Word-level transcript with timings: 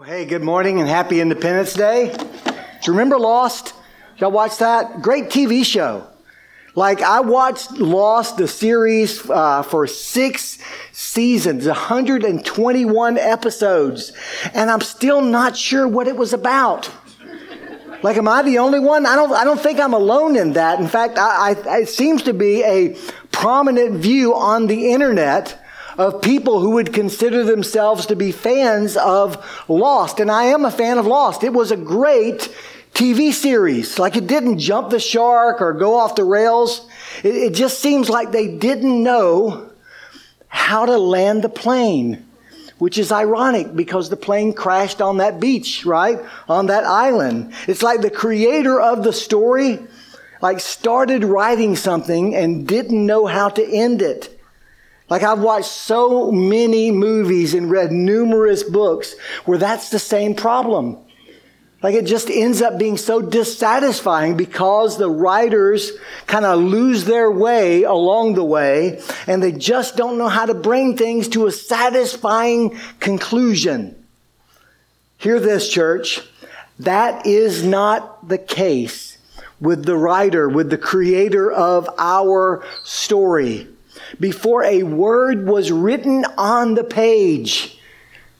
Well, 0.00 0.08
hey, 0.08 0.24
good 0.24 0.40
morning 0.40 0.80
and 0.80 0.88
happy 0.88 1.20
Independence 1.20 1.74
Day. 1.74 2.10
Do 2.16 2.52
you 2.86 2.94
remember 2.94 3.18
Lost? 3.18 3.74
Y'all 4.16 4.30
watch 4.30 4.56
that? 4.56 5.02
Great 5.02 5.24
TV 5.26 5.62
show. 5.62 6.06
Like, 6.74 7.02
I 7.02 7.20
watched 7.20 7.72
Lost, 7.72 8.38
the 8.38 8.48
series, 8.48 9.28
uh, 9.28 9.62
for 9.62 9.86
six 9.86 10.56
seasons, 10.92 11.66
121 11.66 13.18
episodes, 13.18 14.12
and 14.54 14.70
I'm 14.70 14.80
still 14.80 15.20
not 15.20 15.54
sure 15.54 15.86
what 15.86 16.08
it 16.08 16.16
was 16.16 16.32
about. 16.32 16.90
Like, 18.02 18.16
am 18.16 18.26
I 18.26 18.40
the 18.40 18.56
only 18.56 18.80
one? 18.80 19.04
I 19.04 19.14
don't, 19.16 19.30
I 19.32 19.44
don't 19.44 19.60
think 19.60 19.78
I'm 19.78 19.92
alone 19.92 20.34
in 20.34 20.54
that. 20.54 20.80
In 20.80 20.88
fact, 20.88 21.18
I, 21.18 21.50
I, 21.68 21.80
it 21.80 21.90
seems 21.90 22.22
to 22.22 22.32
be 22.32 22.64
a 22.64 22.96
prominent 23.32 23.96
view 23.96 24.34
on 24.34 24.66
the 24.66 24.92
internet 24.92 25.62
of 26.00 26.22
people 26.22 26.60
who 26.60 26.70
would 26.70 26.94
consider 26.94 27.44
themselves 27.44 28.06
to 28.06 28.16
be 28.16 28.32
fans 28.32 28.96
of 28.96 29.46
Lost. 29.68 30.18
And 30.18 30.30
I 30.30 30.44
am 30.44 30.64
a 30.64 30.70
fan 30.70 30.96
of 30.96 31.06
Lost. 31.06 31.44
It 31.44 31.52
was 31.52 31.70
a 31.70 31.76
great 31.76 32.48
TV 32.94 33.34
series. 33.34 33.98
Like 33.98 34.16
it 34.16 34.26
didn't 34.26 34.60
jump 34.60 34.88
the 34.88 34.98
shark 34.98 35.60
or 35.60 35.74
go 35.74 35.96
off 35.96 36.14
the 36.14 36.24
rails. 36.24 36.88
It, 37.22 37.34
it 37.34 37.52
just 37.52 37.80
seems 37.80 38.08
like 38.08 38.32
they 38.32 38.48
didn't 38.48 39.02
know 39.02 39.70
how 40.48 40.86
to 40.86 40.96
land 40.96 41.44
the 41.44 41.50
plane 41.50 42.26
which 42.78 42.96
is 42.96 43.12
ironic 43.12 43.76
because 43.76 44.08
the 44.08 44.16
plane 44.16 44.54
crashed 44.54 45.02
on 45.02 45.18
that 45.18 45.38
beach, 45.38 45.84
right? 45.84 46.18
On 46.48 46.64
that 46.68 46.84
island. 46.84 47.52
It's 47.68 47.82
like 47.82 48.00
the 48.00 48.08
creator 48.08 48.80
of 48.80 49.04
the 49.04 49.12
story 49.12 49.80
like 50.40 50.60
started 50.60 51.22
writing 51.22 51.76
something 51.76 52.34
and 52.34 52.66
didn't 52.66 53.04
know 53.04 53.26
how 53.26 53.50
to 53.50 53.62
end 53.62 54.00
it. 54.00 54.39
Like 55.10 55.24
I've 55.24 55.40
watched 55.40 55.66
so 55.66 56.30
many 56.30 56.92
movies 56.92 57.52
and 57.52 57.68
read 57.68 57.90
numerous 57.90 58.62
books 58.62 59.16
where 59.44 59.58
that's 59.58 59.90
the 59.90 59.98
same 59.98 60.36
problem. 60.36 60.98
Like 61.82 61.94
it 61.96 62.06
just 62.06 62.30
ends 62.30 62.62
up 62.62 62.78
being 62.78 62.96
so 62.96 63.20
dissatisfying 63.20 64.36
because 64.36 64.98
the 64.98 65.10
writers 65.10 65.92
kind 66.26 66.44
of 66.44 66.60
lose 66.60 67.06
their 67.06 67.30
way 67.30 67.82
along 67.82 68.34
the 68.34 68.44
way 68.44 69.02
and 69.26 69.42
they 69.42 69.50
just 69.50 69.96
don't 69.96 70.16
know 70.16 70.28
how 70.28 70.46
to 70.46 70.54
bring 70.54 70.96
things 70.96 71.26
to 71.28 71.46
a 71.46 71.52
satisfying 71.52 72.78
conclusion. 73.00 73.96
Hear 75.18 75.40
this, 75.40 75.68
church. 75.68 76.20
That 76.78 77.26
is 77.26 77.64
not 77.64 78.28
the 78.28 78.38
case 78.38 79.18
with 79.60 79.84
the 79.84 79.96
writer, 79.96 80.48
with 80.48 80.70
the 80.70 80.78
creator 80.78 81.50
of 81.50 81.88
our 81.98 82.64
story 82.84 83.66
before 84.18 84.64
a 84.64 84.82
word 84.82 85.46
was 85.46 85.70
written 85.70 86.24
on 86.36 86.74
the 86.74 86.84
page. 86.84 87.78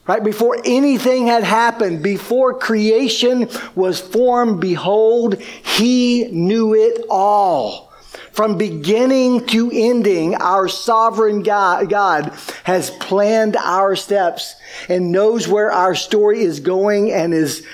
Right 0.07 0.25
before 0.25 0.59
anything 0.65 1.29
had 1.29 1.45
happened, 1.45 2.03
before 2.03 2.59
creation 2.59 3.49
was 3.75 4.01
formed, 4.01 4.61
behold, 4.61 5.41
he 5.41 6.25
knew 6.33 6.75
it 6.75 7.05
all. 7.09 7.93
From 8.33 8.57
beginning 8.57 9.47
to 9.49 9.71
ending, 9.73 10.35
our 10.37 10.67
sovereign 10.69 11.43
God, 11.43 11.91
God, 11.91 12.33
has 12.65 12.91
planned 12.91 13.57
our 13.57 13.95
steps 13.95 14.55
and 14.89 15.13
knows 15.13 15.47
where 15.47 15.71
our 15.71 15.95
story 15.95 16.41
is 16.41 16.61
going 16.61 17.13
and 17.13 17.35
is 17.35 17.67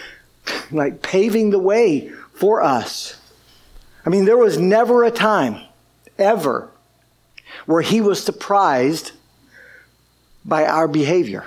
like 0.70 1.02
paving 1.02 1.50
the 1.50 1.58
way 1.58 2.10
for 2.34 2.62
us. 2.62 3.18
I 4.04 4.10
mean, 4.10 4.24
there 4.24 4.36
was 4.36 4.58
never 4.58 5.04
a 5.04 5.10
time, 5.10 5.60
ever, 6.18 6.70
where 7.66 7.82
he 7.82 8.00
was 8.00 8.22
surprised 8.22 9.12
by 10.44 10.64
our 10.64 10.88
behavior. 10.88 11.46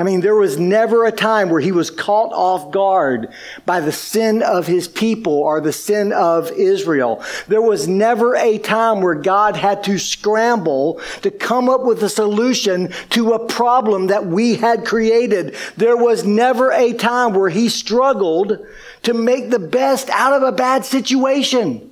I 0.00 0.04
mean, 0.04 0.20
there 0.20 0.36
was 0.36 0.58
never 0.58 1.04
a 1.04 1.12
time 1.12 1.50
where 1.50 1.60
he 1.60 1.72
was 1.72 1.90
caught 1.90 2.32
off 2.32 2.70
guard 2.70 3.30
by 3.66 3.80
the 3.80 3.90
sin 3.90 4.44
of 4.44 4.68
his 4.68 4.86
people 4.86 5.32
or 5.32 5.60
the 5.60 5.72
sin 5.72 6.12
of 6.12 6.52
Israel. 6.52 7.24
There 7.48 7.60
was 7.60 7.88
never 7.88 8.36
a 8.36 8.58
time 8.58 9.00
where 9.00 9.16
God 9.16 9.56
had 9.56 9.82
to 9.84 9.98
scramble 9.98 11.00
to 11.22 11.32
come 11.32 11.68
up 11.68 11.84
with 11.84 12.00
a 12.04 12.08
solution 12.08 12.92
to 13.10 13.32
a 13.32 13.44
problem 13.48 14.06
that 14.06 14.24
we 14.24 14.54
had 14.54 14.86
created. 14.86 15.56
There 15.76 15.96
was 15.96 16.24
never 16.24 16.70
a 16.70 16.92
time 16.92 17.34
where 17.34 17.50
he 17.50 17.68
struggled 17.68 18.64
to 19.02 19.14
make 19.14 19.50
the 19.50 19.58
best 19.58 20.10
out 20.10 20.32
of 20.32 20.44
a 20.44 20.52
bad 20.52 20.84
situation. 20.84 21.87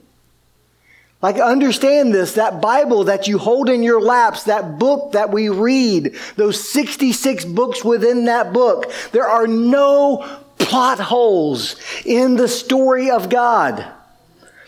Like, 1.22 1.38
understand 1.41 2.15
this 2.15 2.34
that 2.34 2.60
Bible 2.60 3.04
that 3.04 3.27
you 3.27 3.38
hold 3.38 3.71
in 3.71 3.82
your 3.82 4.00
laps, 4.00 4.44
that 4.44 4.78
book 4.78 5.12
that 5.12 5.32
we 5.32 5.49
read, 5.49 6.15
those 6.37 6.69
66 6.69 7.44
books 7.47 7.84
within 7.84 8.27
that 8.27 8.53
book, 8.53 8.93
there 9.12 9.26
are 9.26 9.47
no 9.47 10.43
plot 10.59 10.99
holes 10.99 11.76
in 12.05 12.37
the 12.37 12.49
story 12.49 13.10
of 13.10 13.31
God. 13.31 13.84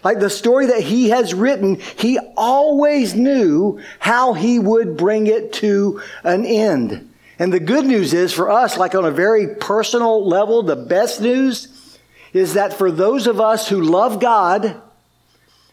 Like 0.05 0.21
the 0.21 0.31
story 0.31 0.67
that 0.67 0.83
he 0.83 1.11
has 1.11 1.35
written, 1.35 1.81
he 1.97 2.19
always 2.37 3.15
knew 3.15 3.81
how 3.99 4.33
he 4.33 4.59
would 4.59 4.97
bring 4.97 5.27
it 5.27 5.53
to 5.55 6.01
an 6.23 6.47
end. 6.47 7.13
And 7.39 7.53
the 7.53 7.61
good 7.61 7.85
news 7.85 8.15
is 8.15 8.33
for 8.33 8.51
us, 8.51 8.79
like 8.79 8.95
on 8.95 9.05
a 9.05 9.11
very 9.11 9.57
personal 9.57 10.27
level, 10.27 10.63
the 10.63 10.77
best 10.77 11.21
news 11.21 11.99
is 12.33 12.55
that 12.55 12.73
for 12.73 12.91
those 12.91 13.27
of 13.27 13.41
us 13.41 13.69
who 13.69 13.81
love 13.81 14.21
God, 14.21 14.81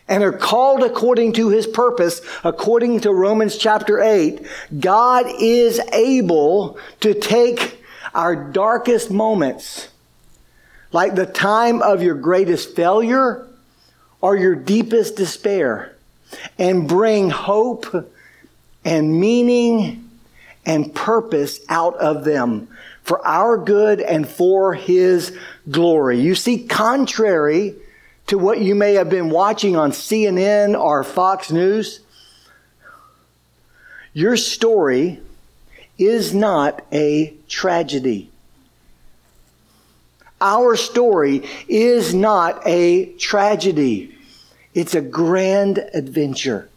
and 0.07 0.23
are 0.23 0.31
called 0.31 0.83
according 0.83 1.33
to 1.33 1.49
his 1.49 1.65
purpose, 1.65 2.21
according 2.43 2.99
to 3.01 3.11
Romans 3.11 3.57
chapter 3.57 4.01
8, 4.01 4.45
God 4.79 5.25
is 5.39 5.79
able 5.91 6.77
to 6.99 7.13
take 7.13 7.83
our 8.13 8.35
darkest 8.35 9.09
moments, 9.09 9.89
like 10.91 11.15
the 11.15 11.25
time 11.25 11.81
of 11.81 12.03
your 12.03 12.15
greatest 12.15 12.75
failure 12.75 13.47
or 14.21 14.37
your 14.37 14.55
deepest 14.55 15.15
despair, 15.15 15.95
and 16.57 16.87
bring 16.87 17.29
hope 17.29 18.09
and 18.83 19.19
meaning 19.19 20.09
and 20.65 20.93
purpose 20.93 21.59
out 21.69 21.95
of 21.97 22.23
them 22.23 22.67
for 23.01 23.25
our 23.25 23.57
good 23.57 24.01
and 24.01 24.27
for 24.27 24.73
his 24.73 25.35
glory. 25.69 26.19
You 26.19 26.35
see, 26.35 26.65
contrary 26.65 27.75
to 28.27 28.37
what 28.37 28.59
you 28.59 28.75
may 28.75 28.93
have 28.95 29.09
been 29.09 29.29
watching 29.29 29.75
on 29.75 29.91
CNN 29.91 30.79
or 30.79 31.03
Fox 31.03 31.51
News, 31.51 31.99
your 34.13 34.37
story 34.37 35.19
is 35.97 36.33
not 36.33 36.85
a 36.91 37.33
tragedy. 37.47 38.31
Our 40.41 40.75
story 40.75 41.47
is 41.67 42.13
not 42.13 42.61
a 42.65 43.05
tragedy. 43.17 44.15
It's 44.73 44.95
a 44.95 45.01
grand 45.01 45.77
adventure 45.93 46.69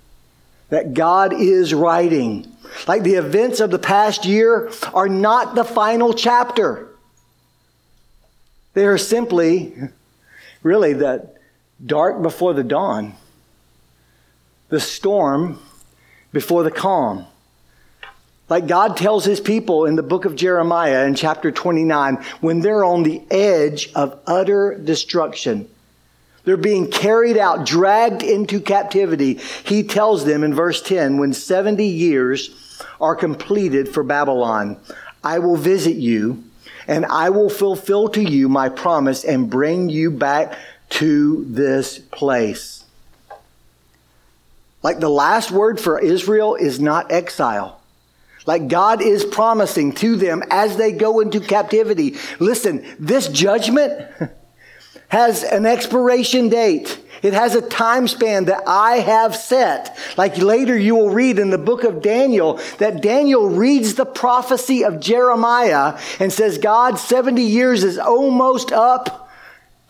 that 0.68 0.94
God 0.94 1.32
is 1.32 1.74
writing. 1.74 2.46
Like 2.86 3.02
the 3.02 3.14
events 3.14 3.60
of 3.60 3.70
the 3.70 3.78
past 3.78 4.24
year 4.24 4.70
are 4.94 5.08
not 5.08 5.54
the 5.54 5.64
final 5.64 6.12
chapter. 6.12 6.88
They 8.74 8.84
are 8.86 8.98
simply, 8.98 9.74
really, 10.62 10.92
the, 10.92 11.28
dark 11.84 12.22
before 12.22 12.54
the 12.54 12.64
dawn, 12.64 13.14
the 14.68 14.80
storm 14.80 15.60
before 16.32 16.62
the 16.62 16.70
calm. 16.70 17.26
Like 18.48 18.66
God 18.66 18.96
tells 18.96 19.24
his 19.24 19.40
people 19.40 19.84
in 19.84 19.96
the 19.96 20.02
book 20.02 20.24
of 20.24 20.34
Jeremiah 20.34 21.04
in 21.04 21.14
chapter 21.14 21.50
29, 21.50 22.16
when 22.40 22.60
they're 22.60 22.84
on 22.84 23.02
the 23.02 23.22
edge 23.30 23.92
of 23.94 24.18
utter 24.26 24.78
destruction, 24.82 25.68
they're 26.44 26.56
being 26.56 26.90
carried 26.90 27.36
out, 27.36 27.66
dragged 27.66 28.22
into 28.22 28.60
captivity. 28.60 29.34
He 29.64 29.82
tells 29.82 30.24
them 30.24 30.42
in 30.42 30.54
verse 30.54 30.80
10 30.80 31.18
when 31.18 31.34
70 31.34 31.84
years 31.84 32.82
are 33.00 33.14
completed 33.14 33.88
for 33.88 34.02
Babylon, 34.02 34.78
I 35.22 35.40
will 35.40 35.56
visit 35.56 35.96
you 35.96 36.42
and 36.86 37.04
I 37.04 37.28
will 37.28 37.50
fulfill 37.50 38.08
to 38.10 38.22
you 38.22 38.48
my 38.48 38.70
promise 38.70 39.24
and 39.24 39.50
bring 39.50 39.90
you 39.90 40.10
back 40.10 40.58
to 40.90 41.44
this 41.48 41.98
place. 41.98 42.84
Like 44.82 45.00
the 45.00 45.08
last 45.08 45.50
word 45.50 45.80
for 45.80 45.98
Israel 45.98 46.54
is 46.54 46.80
not 46.80 47.10
exile. 47.10 47.80
Like 48.46 48.68
God 48.68 49.02
is 49.02 49.24
promising 49.24 49.92
to 49.96 50.16
them 50.16 50.42
as 50.50 50.76
they 50.76 50.92
go 50.92 51.20
into 51.20 51.40
captivity. 51.40 52.16
Listen, 52.38 52.84
this 52.98 53.28
judgment 53.28 54.10
has 55.08 55.44
an 55.44 55.66
expiration 55.66 56.48
date. 56.48 56.98
It 57.20 57.34
has 57.34 57.54
a 57.54 57.60
time 57.60 58.06
span 58.06 58.44
that 58.44 58.62
I 58.66 59.00
have 59.00 59.34
set. 59.34 59.98
Like 60.16 60.38
later 60.38 60.78
you 60.78 60.94
will 60.94 61.10
read 61.10 61.38
in 61.38 61.50
the 61.50 61.58
book 61.58 61.84
of 61.84 62.00
Daniel 62.00 62.60
that 62.78 63.02
Daniel 63.02 63.48
reads 63.48 63.94
the 63.94 64.06
prophecy 64.06 64.84
of 64.84 65.00
Jeremiah 65.00 65.98
and 66.20 66.32
says, 66.32 66.58
God, 66.58 66.98
70 66.98 67.42
years 67.42 67.82
is 67.84 67.98
almost 67.98 68.70
up. 68.70 69.27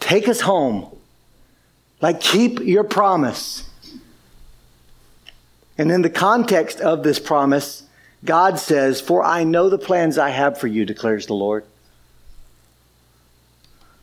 Take 0.01 0.29
us 0.29 0.41
home. 0.41 0.95
Like, 2.01 2.21
keep 2.21 2.61
your 2.61 2.85
promise. 2.85 3.69
And 5.77 5.91
in 5.91 6.03
the 6.03 6.11
context 6.11 6.81
of 6.81 7.03
this 7.03 7.19
promise, 7.19 7.85
God 8.25 8.59
says, 8.59 9.01
For 9.01 9.25
I 9.25 9.45
know 9.45 9.69
the 9.69 9.79
plans 9.79 10.19
I 10.19 10.31
have 10.31 10.59
for 10.59 10.67
you, 10.67 10.85
declares 10.85 11.27
the 11.27 11.35
Lord. 11.35 11.65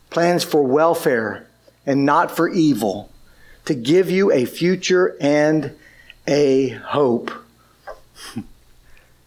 plans 0.10 0.46
for 0.46 0.64
welfare 0.64 1.46
and 1.86 2.06
not 2.06 2.34
for 2.34 2.48
evil, 2.48 3.12
to 3.66 3.74
give 3.74 4.10
you 4.10 4.32
a 4.32 4.46
future 4.46 5.18
and 5.20 5.76
a 6.28 6.70
hope. 6.70 7.32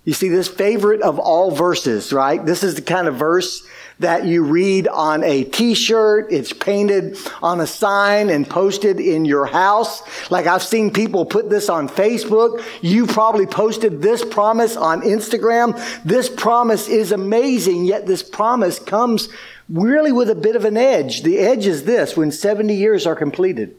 You 0.05 0.15
see, 0.15 0.31
this 0.31 0.49
favorite 0.49 1.03
of 1.03 1.19
all 1.19 1.51
verses, 1.51 2.15
right? 2.15 2.43
This 2.43 2.65
is 2.65 2.77
the 2.77 2.81
kind 2.81 3.09
of 3.09 3.17
verse 3.17 3.63
that 4.01 4.25
you 4.25 4.45
read 4.45 4.87
on 4.89 5.25
a 5.25 5.45
t-shirt. 5.45 6.31
It's 6.31 6.53
painted 6.53 7.17
on 7.43 7.61
a 7.61 7.67
sign 7.67 8.31
and 8.31 8.49
posted 8.49 9.01
in 9.01 9.25
your 9.25 9.47
house. 9.47 10.03
Like 10.31 10.47
I've 10.47 10.63
seen 10.63 10.93
people 10.93 11.25
put 11.25 11.51
this 11.51 11.69
on 11.69 11.89
Facebook. 11.89 12.63
You 12.81 13.07
probably 13.07 13.47
posted 13.47 14.01
this 14.01 14.25
promise 14.25 14.77
on 14.77 15.03
Instagram. 15.03 15.77
This 16.05 16.29
promise 16.29 16.89
is 16.89 17.13
amazing, 17.13 17.85
yet 17.85 18.07
this 18.07 18.23
promise 18.23 18.79
comes 18.79 19.29
really 19.69 20.13
with 20.13 20.31
a 20.31 20.35
bit 20.35 20.57
of 20.57 20.65
an 20.65 20.77
edge. 20.77 21.23
The 21.23 21.39
edge 21.39 21.67
is 21.67 21.85
this 21.85 22.17
when 22.17 22.31
70 22.31 22.75
years 22.75 23.07
are 23.07 23.17
completed. 23.17 23.77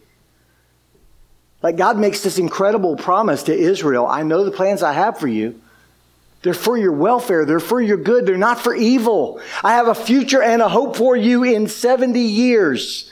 Like 1.62 1.77
God 1.77 1.98
makes 1.98 2.21
this 2.21 2.38
incredible 2.38 2.95
promise 2.95 3.44
to 3.44 3.57
Israel 3.57 4.06
I 4.07 4.24
know 4.24 4.44
the 4.44 4.51
plans 4.51 4.83
I 4.83 4.94
have 4.94 5.18
for 5.18 5.27
you. 5.27 5.62
They're 6.41 6.53
for 6.53 6.77
your 6.77 6.94
welfare. 6.94 7.45
They're 7.45 7.59
for 7.59 7.81
your 7.81 7.97
good. 7.97 8.25
They're 8.25 8.38
not 8.38 8.59
for 8.59 8.74
evil. 8.74 9.41
I 9.63 9.74
have 9.74 9.88
a 9.88 9.95
future 9.95 10.41
and 10.41 10.62
a 10.62 10.69
hope 10.69 10.95
for 10.95 11.15
you 11.15 11.44
in 11.44 11.68
70 11.68 12.19
years. 12.19 13.12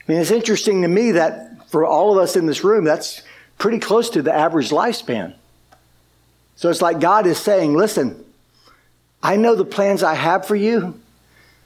I 0.00 0.12
mean, 0.12 0.20
it's 0.20 0.30
interesting 0.30 0.82
to 0.82 0.88
me 0.88 1.12
that 1.12 1.68
for 1.68 1.86
all 1.86 2.12
of 2.12 2.22
us 2.22 2.36
in 2.36 2.46
this 2.46 2.64
room, 2.64 2.84
that's 2.84 3.22
pretty 3.58 3.78
close 3.78 4.10
to 4.10 4.22
the 4.22 4.32
average 4.32 4.70
lifespan. 4.70 5.34
So 6.56 6.70
it's 6.70 6.82
like 6.82 7.00
God 7.00 7.26
is 7.26 7.38
saying, 7.38 7.74
listen, 7.74 8.24
I 9.22 9.36
know 9.36 9.54
the 9.54 9.64
plans 9.64 10.02
I 10.02 10.14
have 10.14 10.46
for 10.46 10.56
you 10.56 10.98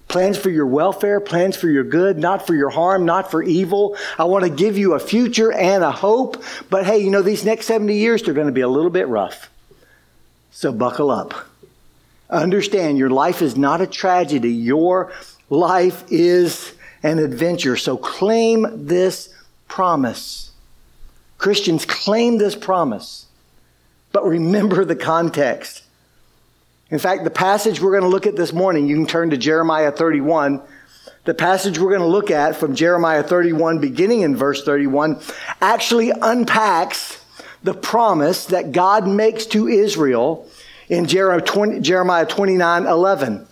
plans 0.09 0.39
for 0.39 0.51
your 0.51 0.67
welfare, 0.67 1.21
plans 1.21 1.57
for 1.57 1.69
your 1.69 1.85
good, 1.85 2.19
not 2.19 2.47
for 2.47 2.55
your 2.55 2.71
harm, 2.71 3.05
not 3.05 3.31
for 3.31 3.43
evil. 3.43 3.97
I 4.19 4.25
want 4.25 4.45
to 4.45 4.51
give 4.51 4.79
you 4.79 4.95
a 4.95 4.99
future 4.99 5.53
and 5.53 5.83
a 5.83 5.91
hope. 5.91 6.43
But 6.71 6.87
hey, 6.87 6.99
you 6.99 7.11
know, 7.11 7.23
these 7.23 7.45
next 7.45 7.67
70 7.67 7.95
years, 7.95 8.23
they're 8.23 8.35
going 8.35 8.47
to 8.47 8.53
be 8.53 8.61
a 8.61 8.69
little 8.69 8.91
bit 8.91 9.09
rough. 9.09 9.51
So 10.57 10.73
buckle 10.73 11.11
up. 11.11 11.35
Understand 12.31 12.97
your 12.97 13.11
life 13.11 13.43
is 13.43 13.59
not 13.59 13.83
a 13.83 13.87
tragedy. 13.87 14.55
Your 14.55 15.13
life 15.51 16.03
is 16.09 16.73
an 17.03 17.19
adventure. 17.19 17.77
So 17.77 17.99
claim 17.99 18.87
this 18.87 19.35
promise. 19.69 20.53
Christians 21.37 21.85
claim 21.85 22.39
this 22.39 22.57
promise. 22.57 23.27
But 24.13 24.25
remember 24.25 24.87
the 24.87 24.97
context. 24.97 25.83
In 26.89 26.99
fact, 26.99 27.25
the 27.25 27.31
passage 27.31 27.83
we're 27.83 27.91
going 27.91 28.05
to 28.05 28.09
look 28.09 28.27
at 28.27 28.37
this 28.37 28.55
morning, 28.55 28.87
you 28.87 28.97
can 28.97 29.07
turn 29.07 29.29
to 29.29 29.37
Jeremiah 29.37 29.93
31. 29.93 30.63
The 31.27 31.35
passage 31.35 31.79
we're 31.79 31.91
going 31.91 32.01
to 32.01 32.07
look 32.07 32.31
at 32.31 32.57
from 32.57 32.75
Jeremiah 32.75 33.23
31, 33.23 33.79
beginning 33.79 34.23
in 34.23 34.35
verse 34.35 34.65
31, 34.65 35.21
actually 35.61 36.13
unpacks 36.23 37.26
the 37.67 37.75
promise 37.75 38.47
that 38.47 38.71
God 38.71 39.09
makes 39.09 39.45
to 39.47 39.67
Israel 39.67 40.49
in 40.89 41.07
Jeremiah 41.07 42.25
29, 42.25 42.87
11. 42.87 43.47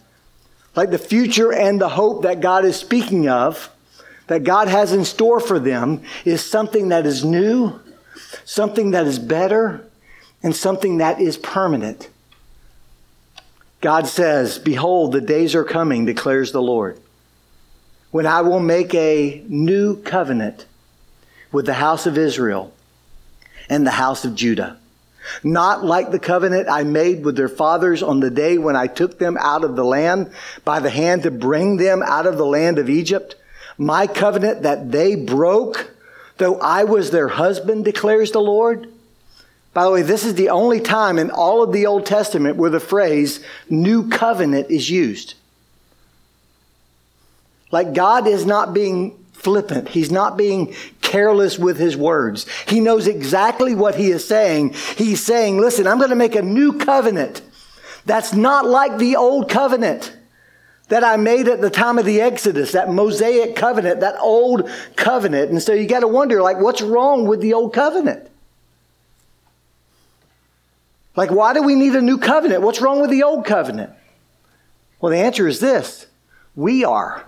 Like 0.76 0.90
the 0.90 0.98
future 0.98 1.52
and 1.52 1.80
the 1.80 1.88
hope 1.88 2.22
that 2.22 2.40
God 2.40 2.64
is 2.64 2.76
speaking 2.76 3.28
of, 3.28 3.70
that 4.28 4.44
God 4.44 4.68
has 4.68 4.92
in 4.92 5.04
store 5.04 5.40
for 5.40 5.58
them, 5.58 6.02
is 6.24 6.48
something 6.48 6.88
that 6.90 7.06
is 7.06 7.24
new, 7.24 7.80
something 8.44 8.92
that 8.92 9.06
is 9.06 9.18
better, 9.18 9.84
and 10.44 10.54
something 10.54 10.98
that 10.98 11.20
is 11.20 11.36
permanent. 11.36 12.08
God 13.80 14.06
says, 14.06 14.60
Behold, 14.60 15.10
the 15.10 15.20
days 15.20 15.56
are 15.56 15.64
coming, 15.64 16.04
declares 16.04 16.52
the 16.52 16.62
Lord, 16.62 17.00
when 18.12 18.26
I 18.26 18.42
will 18.42 18.60
make 18.60 18.94
a 18.94 19.42
new 19.48 20.00
covenant 20.02 20.66
with 21.50 21.66
the 21.66 21.74
house 21.74 22.06
of 22.06 22.16
Israel 22.16 22.73
and 23.68 23.86
the 23.86 23.92
house 23.92 24.24
of 24.24 24.34
Judah. 24.34 24.78
Not 25.42 25.84
like 25.84 26.10
the 26.10 26.18
covenant 26.18 26.68
I 26.68 26.84
made 26.84 27.24
with 27.24 27.36
their 27.36 27.48
fathers 27.48 28.02
on 28.02 28.20
the 28.20 28.30
day 28.30 28.58
when 28.58 28.76
I 28.76 28.86
took 28.86 29.18
them 29.18 29.36
out 29.38 29.64
of 29.64 29.76
the 29.76 29.84
land 29.84 30.30
by 30.64 30.80
the 30.80 30.90
hand 30.90 31.22
to 31.22 31.30
bring 31.30 31.78
them 31.78 32.02
out 32.02 32.26
of 32.26 32.36
the 32.36 32.46
land 32.46 32.78
of 32.78 32.90
Egypt. 32.90 33.34
My 33.78 34.06
covenant 34.06 34.62
that 34.62 34.92
they 34.92 35.16
broke, 35.16 35.90
though 36.36 36.58
I 36.60 36.84
was 36.84 37.10
their 37.10 37.28
husband, 37.28 37.84
declares 37.84 38.32
the 38.32 38.40
Lord. 38.40 38.88
By 39.72 39.84
the 39.84 39.90
way, 39.90 40.02
this 40.02 40.24
is 40.24 40.34
the 40.34 40.50
only 40.50 40.80
time 40.80 41.18
in 41.18 41.30
all 41.30 41.62
of 41.62 41.72
the 41.72 41.86
Old 41.86 42.06
Testament 42.06 42.56
where 42.56 42.70
the 42.70 42.78
phrase 42.78 43.44
new 43.68 44.08
covenant 44.08 44.70
is 44.70 44.88
used. 44.88 45.34
Like 47.72 47.92
God 47.92 48.28
is 48.28 48.46
not 48.46 48.72
being 48.72 49.18
flippant. 49.32 49.88
He's 49.88 50.12
not 50.12 50.36
being 50.36 50.72
careless 51.14 51.56
with 51.60 51.78
his 51.78 51.96
words. 51.96 52.44
He 52.66 52.80
knows 52.80 53.06
exactly 53.06 53.76
what 53.76 53.94
he 53.94 54.10
is 54.10 54.26
saying. 54.26 54.74
He's 54.96 55.24
saying, 55.24 55.58
listen, 55.58 55.86
I'm 55.86 55.98
going 55.98 56.10
to 56.10 56.16
make 56.16 56.34
a 56.34 56.42
new 56.42 56.72
covenant 56.72 57.40
that's 58.04 58.34
not 58.34 58.66
like 58.66 58.98
the 58.98 59.14
old 59.14 59.48
covenant 59.48 60.16
that 60.88 61.04
I 61.04 61.16
made 61.16 61.46
at 61.46 61.60
the 61.60 61.70
time 61.70 61.98
of 61.98 62.04
the 62.04 62.20
Exodus, 62.20 62.72
that 62.72 62.90
Mosaic 62.90 63.54
covenant, 63.54 64.00
that 64.00 64.18
old 64.18 64.68
covenant. 64.96 65.52
And 65.52 65.62
so 65.62 65.72
you 65.72 65.86
got 65.86 66.00
to 66.00 66.08
wonder, 66.08 66.42
like, 66.42 66.58
what's 66.58 66.82
wrong 66.82 67.28
with 67.28 67.40
the 67.40 67.54
old 67.54 67.72
covenant? 67.72 68.28
Like, 71.14 71.30
why 71.30 71.54
do 71.54 71.62
we 71.62 71.76
need 71.76 71.94
a 71.94 72.02
new 72.02 72.18
covenant? 72.18 72.62
What's 72.62 72.80
wrong 72.80 73.00
with 73.00 73.10
the 73.10 73.22
old 73.22 73.46
covenant? 73.46 73.92
Well, 75.00 75.12
the 75.12 75.18
answer 75.18 75.46
is 75.46 75.60
this 75.60 76.08
we 76.56 76.84
are. 76.84 77.24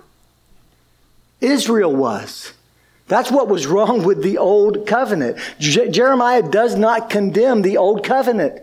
Israel 1.40 1.94
was. 1.94 2.52
That's 3.08 3.30
what 3.30 3.48
was 3.48 3.66
wrong 3.66 4.04
with 4.04 4.22
the 4.22 4.38
old 4.38 4.86
covenant. 4.86 5.38
Je- 5.58 5.90
Jeremiah 5.90 6.42
does 6.42 6.76
not 6.76 7.08
condemn 7.08 7.62
the 7.62 7.76
old 7.76 8.04
covenant. 8.04 8.62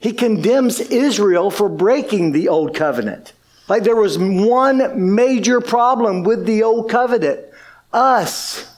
He 0.00 0.12
condemns 0.12 0.80
Israel 0.80 1.50
for 1.50 1.68
breaking 1.68 2.32
the 2.32 2.48
old 2.48 2.74
covenant. 2.74 3.32
Like 3.68 3.84
there 3.84 3.96
was 3.96 4.18
one 4.18 5.14
major 5.14 5.60
problem 5.60 6.22
with 6.22 6.46
the 6.46 6.62
old 6.62 6.90
covenant 6.90 7.40
us. 7.92 8.74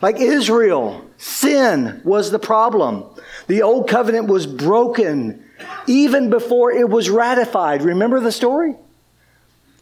Like 0.00 0.16
Israel, 0.20 1.04
sin 1.16 2.00
was 2.04 2.30
the 2.30 2.38
problem. 2.38 3.04
The 3.46 3.62
old 3.62 3.88
covenant 3.88 4.26
was 4.26 4.46
broken 4.46 5.44
even 5.86 6.30
before 6.30 6.72
it 6.72 6.88
was 6.88 7.10
ratified. 7.10 7.82
Remember 7.82 8.20
the 8.20 8.32
story? 8.32 8.74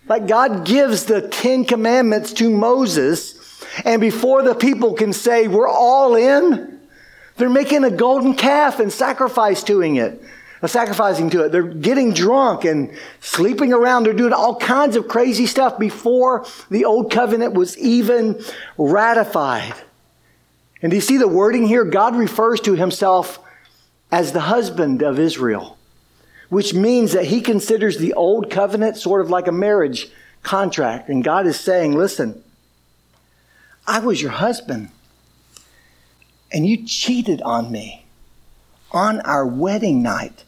Like 0.08 0.26
God 0.26 0.64
gives 0.64 1.04
the 1.04 1.28
Ten 1.28 1.64
Commandments 1.64 2.32
to 2.34 2.48
Moses, 2.48 3.35
and 3.84 4.00
before 4.00 4.42
the 4.42 4.54
people 4.54 4.94
can 4.94 5.12
say, 5.12 5.48
We're 5.48 5.68
all 5.68 6.14
in, 6.14 6.80
they're 7.36 7.50
making 7.50 7.84
a 7.84 7.90
golden 7.90 8.34
calf 8.34 8.80
and 8.80 8.92
sacrifice 8.92 9.62
to 9.64 9.82
it. 9.82 10.22
Uh, 10.62 10.66
sacrificing 10.66 11.28
to 11.30 11.44
it. 11.44 11.52
They're 11.52 11.62
getting 11.62 12.14
drunk 12.14 12.64
and 12.64 12.96
sleeping 13.20 13.74
around. 13.74 14.04
They're 14.04 14.14
doing 14.14 14.32
all 14.32 14.56
kinds 14.56 14.96
of 14.96 15.06
crazy 15.06 15.46
stuff 15.46 15.78
before 15.78 16.46
the 16.70 16.86
old 16.86 17.10
covenant 17.10 17.52
was 17.52 17.76
even 17.76 18.42
ratified. 18.78 19.74
And 20.80 20.90
do 20.90 20.96
you 20.96 21.02
see 21.02 21.18
the 21.18 21.28
wording 21.28 21.66
here? 21.66 21.84
God 21.84 22.16
refers 22.16 22.60
to 22.60 22.74
himself 22.74 23.38
as 24.10 24.32
the 24.32 24.40
husband 24.40 25.02
of 25.02 25.18
Israel, 25.18 25.76
which 26.48 26.72
means 26.72 27.12
that 27.12 27.26
he 27.26 27.42
considers 27.42 27.98
the 27.98 28.14
old 28.14 28.50
covenant 28.50 28.96
sort 28.96 29.20
of 29.20 29.28
like 29.28 29.48
a 29.48 29.52
marriage 29.52 30.08
contract. 30.42 31.10
And 31.10 31.22
God 31.22 31.46
is 31.46 31.60
saying, 31.60 31.92
listen, 31.92 32.42
I 33.86 34.00
was 34.00 34.20
your 34.20 34.32
husband, 34.32 34.90
and 36.52 36.66
you 36.66 36.86
cheated 36.86 37.40
on 37.42 37.70
me 37.70 38.06
on 38.90 39.20
our 39.20 39.46
wedding 39.46 40.02
night. 40.02 40.44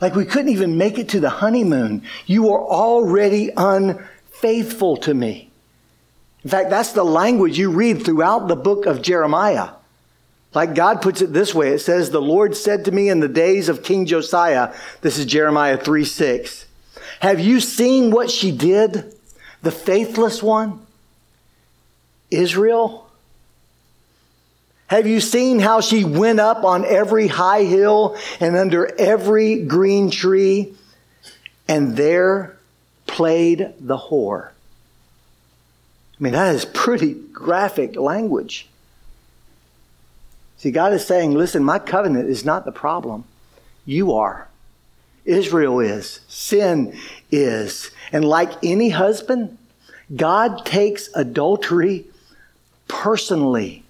Like 0.00 0.14
we 0.14 0.24
couldn't 0.24 0.50
even 0.50 0.76
make 0.76 0.98
it 0.98 1.08
to 1.10 1.20
the 1.20 1.30
honeymoon. 1.30 2.02
You 2.26 2.44
were 2.44 2.60
already 2.60 3.50
unfaithful 3.56 4.96
to 4.98 5.14
me. 5.14 5.50
In 6.42 6.50
fact, 6.50 6.70
that's 6.70 6.92
the 6.92 7.04
language 7.04 7.56
you 7.56 7.70
read 7.70 8.04
throughout 8.04 8.48
the 8.48 8.56
book 8.56 8.84
of 8.84 9.00
Jeremiah. 9.00 9.70
Like 10.54 10.74
God 10.74 11.00
puts 11.00 11.22
it 11.22 11.32
this 11.32 11.54
way 11.54 11.68
it 11.68 11.78
says, 11.78 12.10
The 12.10 12.20
Lord 12.20 12.56
said 12.56 12.84
to 12.84 12.92
me 12.92 13.08
in 13.08 13.20
the 13.20 13.28
days 13.28 13.68
of 13.68 13.84
King 13.84 14.06
Josiah, 14.06 14.74
this 15.00 15.18
is 15.18 15.26
Jeremiah 15.26 15.78
3 15.78 16.04
6, 16.04 16.66
Have 17.20 17.40
you 17.40 17.60
seen 17.60 18.10
what 18.10 18.30
she 18.30 18.50
did, 18.50 19.14
the 19.62 19.70
faithless 19.70 20.42
one? 20.42 20.84
Israel? 22.32 23.08
Have 24.86 25.06
you 25.06 25.20
seen 25.20 25.58
how 25.58 25.80
she 25.80 26.04
went 26.04 26.38
up 26.38 26.64
on 26.64 26.84
every 26.84 27.26
high 27.26 27.64
hill 27.64 28.16
and 28.40 28.56
under 28.56 28.94
every 29.00 29.62
green 29.62 30.10
tree 30.10 30.74
and 31.66 31.96
there 31.96 32.58
played 33.06 33.72
the 33.80 33.96
whore? 33.96 34.48
I 34.48 36.22
mean, 36.22 36.34
that 36.34 36.54
is 36.54 36.66
pretty 36.66 37.14
graphic 37.14 37.96
language. 37.96 38.68
See, 40.58 40.70
God 40.70 40.92
is 40.92 41.06
saying, 41.06 41.32
listen, 41.32 41.64
my 41.64 41.78
covenant 41.78 42.28
is 42.28 42.44
not 42.44 42.64
the 42.64 42.70
problem. 42.70 43.24
You 43.86 44.12
are. 44.12 44.46
Israel 45.24 45.80
is. 45.80 46.20
Sin 46.28 46.96
is. 47.30 47.90
And 48.12 48.24
like 48.24 48.52
any 48.62 48.90
husband, 48.90 49.56
God 50.14 50.66
takes 50.66 51.08
adultery 51.14 52.04
personally. 52.88 53.84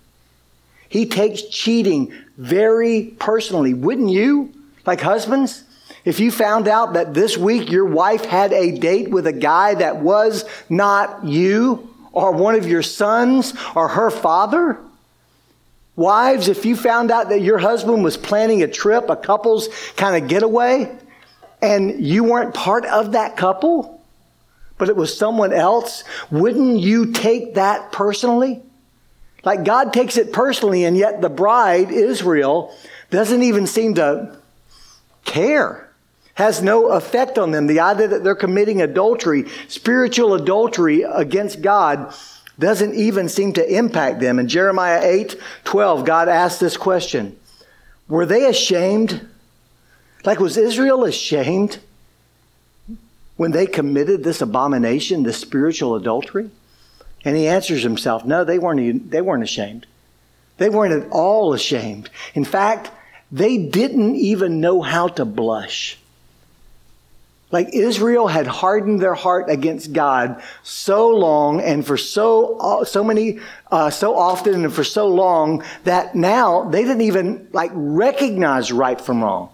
He 0.88 1.06
takes 1.06 1.42
cheating 1.42 2.12
very 2.36 3.14
personally. 3.18 3.74
Wouldn't 3.74 4.10
you? 4.10 4.52
Like 4.84 5.00
husbands? 5.00 5.64
If 6.04 6.18
you 6.18 6.30
found 6.30 6.66
out 6.66 6.94
that 6.94 7.14
this 7.14 7.36
week 7.36 7.70
your 7.70 7.86
wife 7.86 8.24
had 8.24 8.52
a 8.52 8.76
date 8.76 9.10
with 9.10 9.26
a 9.26 9.32
guy 9.32 9.74
that 9.74 9.98
was 9.98 10.44
not 10.68 11.24
you, 11.24 11.88
or 12.12 12.32
one 12.32 12.56
of 12.56 12.68
your 12.68 12.82
sons, 12.82 13.54
or 13.74 13.88
her 13.88 14.10
father, 14.10 14.78
Wives, 15.94 16.48
if 16.48 16.64
you 16.64 16.74
found 16.74 17.10
out 17.10 17.28
that 17.28 17.42
your 17.42 17.58
husband 17.58 18.02
was 18.02 18.16
planning 18.16 18.62
a 18.62 18.68
trip, 18.68 19.10
a 19.10 19.16
couple's 19.16 19.68
kind 19.96 20.22
of 20.22 20.28
getaway, 20.28 20.90
and 21.60 22.04
you 22.04 22.24
weren't 22.24 22.54
part 22.54 22.86
of 22.86 23.12
that 23.12 23.36
couple, 23.36 24.02
but 24.78 24.88
it 24.88 24.96
was 24.96 25.16
someone 25.16 25.52
else, 25.52 26.02
wouldn't 26.30 26.80
you 26.80 27.12
take 27.12 27.54
that 27.54 27.92
personally? 27.92 28.62
Like 29.44 29.64
God 29.64 29.92
takes 29.92 30.16
it 30.16 30.32
personally, 30.32 30.84
and 30.84 30.96
yet 30.96 31.20
the 31.20 31.28
bride, 31.28 31.90
Israel, 31.90 32.74
doesn't 33.10 33.42
even 33.42 33.66
seem 33.66 33.94
to 33.94 34.36
care, 35.24 35.88
has 36.34 36.62
no 36.62 36.88
effect 36.88 37.38
on 37.38 37.50
them. 37.50 37.66
The 37.66 37.80
idea 37.80 38.08
that 38.08 38.24
they're 38.24 38.34
committing 38.34 38.80
adultery, 38.80 39.46
spiritual 39.68 40.34
adultery 40.34 41.02
against 41.02 41.60
God, 41.60 42.14
doesn't 42.58 42.94
even 42.94 43.28
seem 43.28 43.52
to 43.54 43.76
impact 43.76 44.20
them. 44.20 44.38
In 44.38 44.48
Jeremiah 44.48 45.00
8 45.02 45.36
12, 45.64 46.04
God 46.04 46.28
asked 46.28 46.60
this 46.60 46.76
question 46.76 47.36
Were 48.08 48.26
they 48.26 48.46
ashamed? 48.46 49.28
Like, 50.24 50.38
was 50.38 50.56
Israel 50.56 51.04
ashamed 51.04 51.80
when 53.36 53.50
they 53.50 53.66
committed 53.66 54.22
this 54.22 54.40
abomination, 54.40 55.24
this 55.24 55.38
spiritual 55.38 55.96
adultery? 55.96 56.50
And 57.24 57.36
he 57.36 57.48
answers 57.48 57.82
himself, 57.82 58.24
No, 58.24 58.44
they 58.44 58.58
weren't, 58.58 59.10
they 59.10 59.20
weren't 59.20 59.42
ashamed. 59.42 59.86
They 60.58 60.68
weren't 60.68 61.04
at 61.04 61.10
all 61.10 61.54
ashamed. 61.54 62.10
In 62.34 62.44
fact, 62.44 62.90
they 63.30 63.56
didn't 63.56 64.16
even 64.16 64.60
know 64.60 64.82
how 64.82 65.08
to 65.08 65.24
blush. 65.24 65.98
Like 67.50 67.74
Israel 67.74 68.28
had 68.28 68.46
hardened 68.46 69.00
their 69.00 69.14
heart 69.14 69.50
against 69.50 69.92
God 69.92 70.42
so 70.62 71.10
long 71.10 71.60
and 71.60 71.86
for 71.86 71.98
so 71.98 72.84
so 72.84 73.04
many 73.04 73.40
uh, 73.70 73.90
so 73.90 74.16
often 74.16 74.64
and 74.64 74.72
for 74.72 74.84
so 74.84 75.06
long 75.06 75.62
that 75.84 76.14
now 76.14 76.64
they 76.70 76.82
didn't 76.82 77.02
even 77.02 77.48
like 77.52 77.70
recognize 77.74 78.72
right 78.72 78.98
from 78.98 79.22
wrong. 79.22 79.50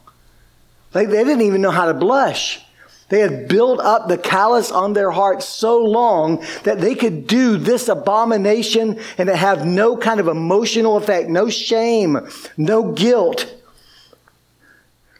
Like 0.94 1.08
they 1.08 1.24
didn't 1.24 1.42
even 1.42 1.60
know 1.60 1.72
how 1.72 1.86
to 1.86 1.94
blush. 1.94 2.60
They 3.08 3.20
had 3.20 3.48
built 3.48 3.80
up 3.80 4.08
the 4.08 4.18
callous 4.18 4.70
on 4.70 4.92
their 4.92 5.10
hearts 5.10 5.46
so 5.46 5.78
long 5.78 6.44
that 6.64 6.80
they 6.80 6.94
could 6.94 7.26
do 7.26 7.56
this 7.56 7.88
abomination 7.88 9.00
and 9.16 9.28
have 9.28 9.66
no 9.66 9.96
kind 9.96 10.20
of 10.20 10.28
emotional 10.28 10.96
effect, 10.96 11.28
no 11.28 11.48
shame, 11.48 12.18
no 12.56 12.92
guilt. 12.92 13.54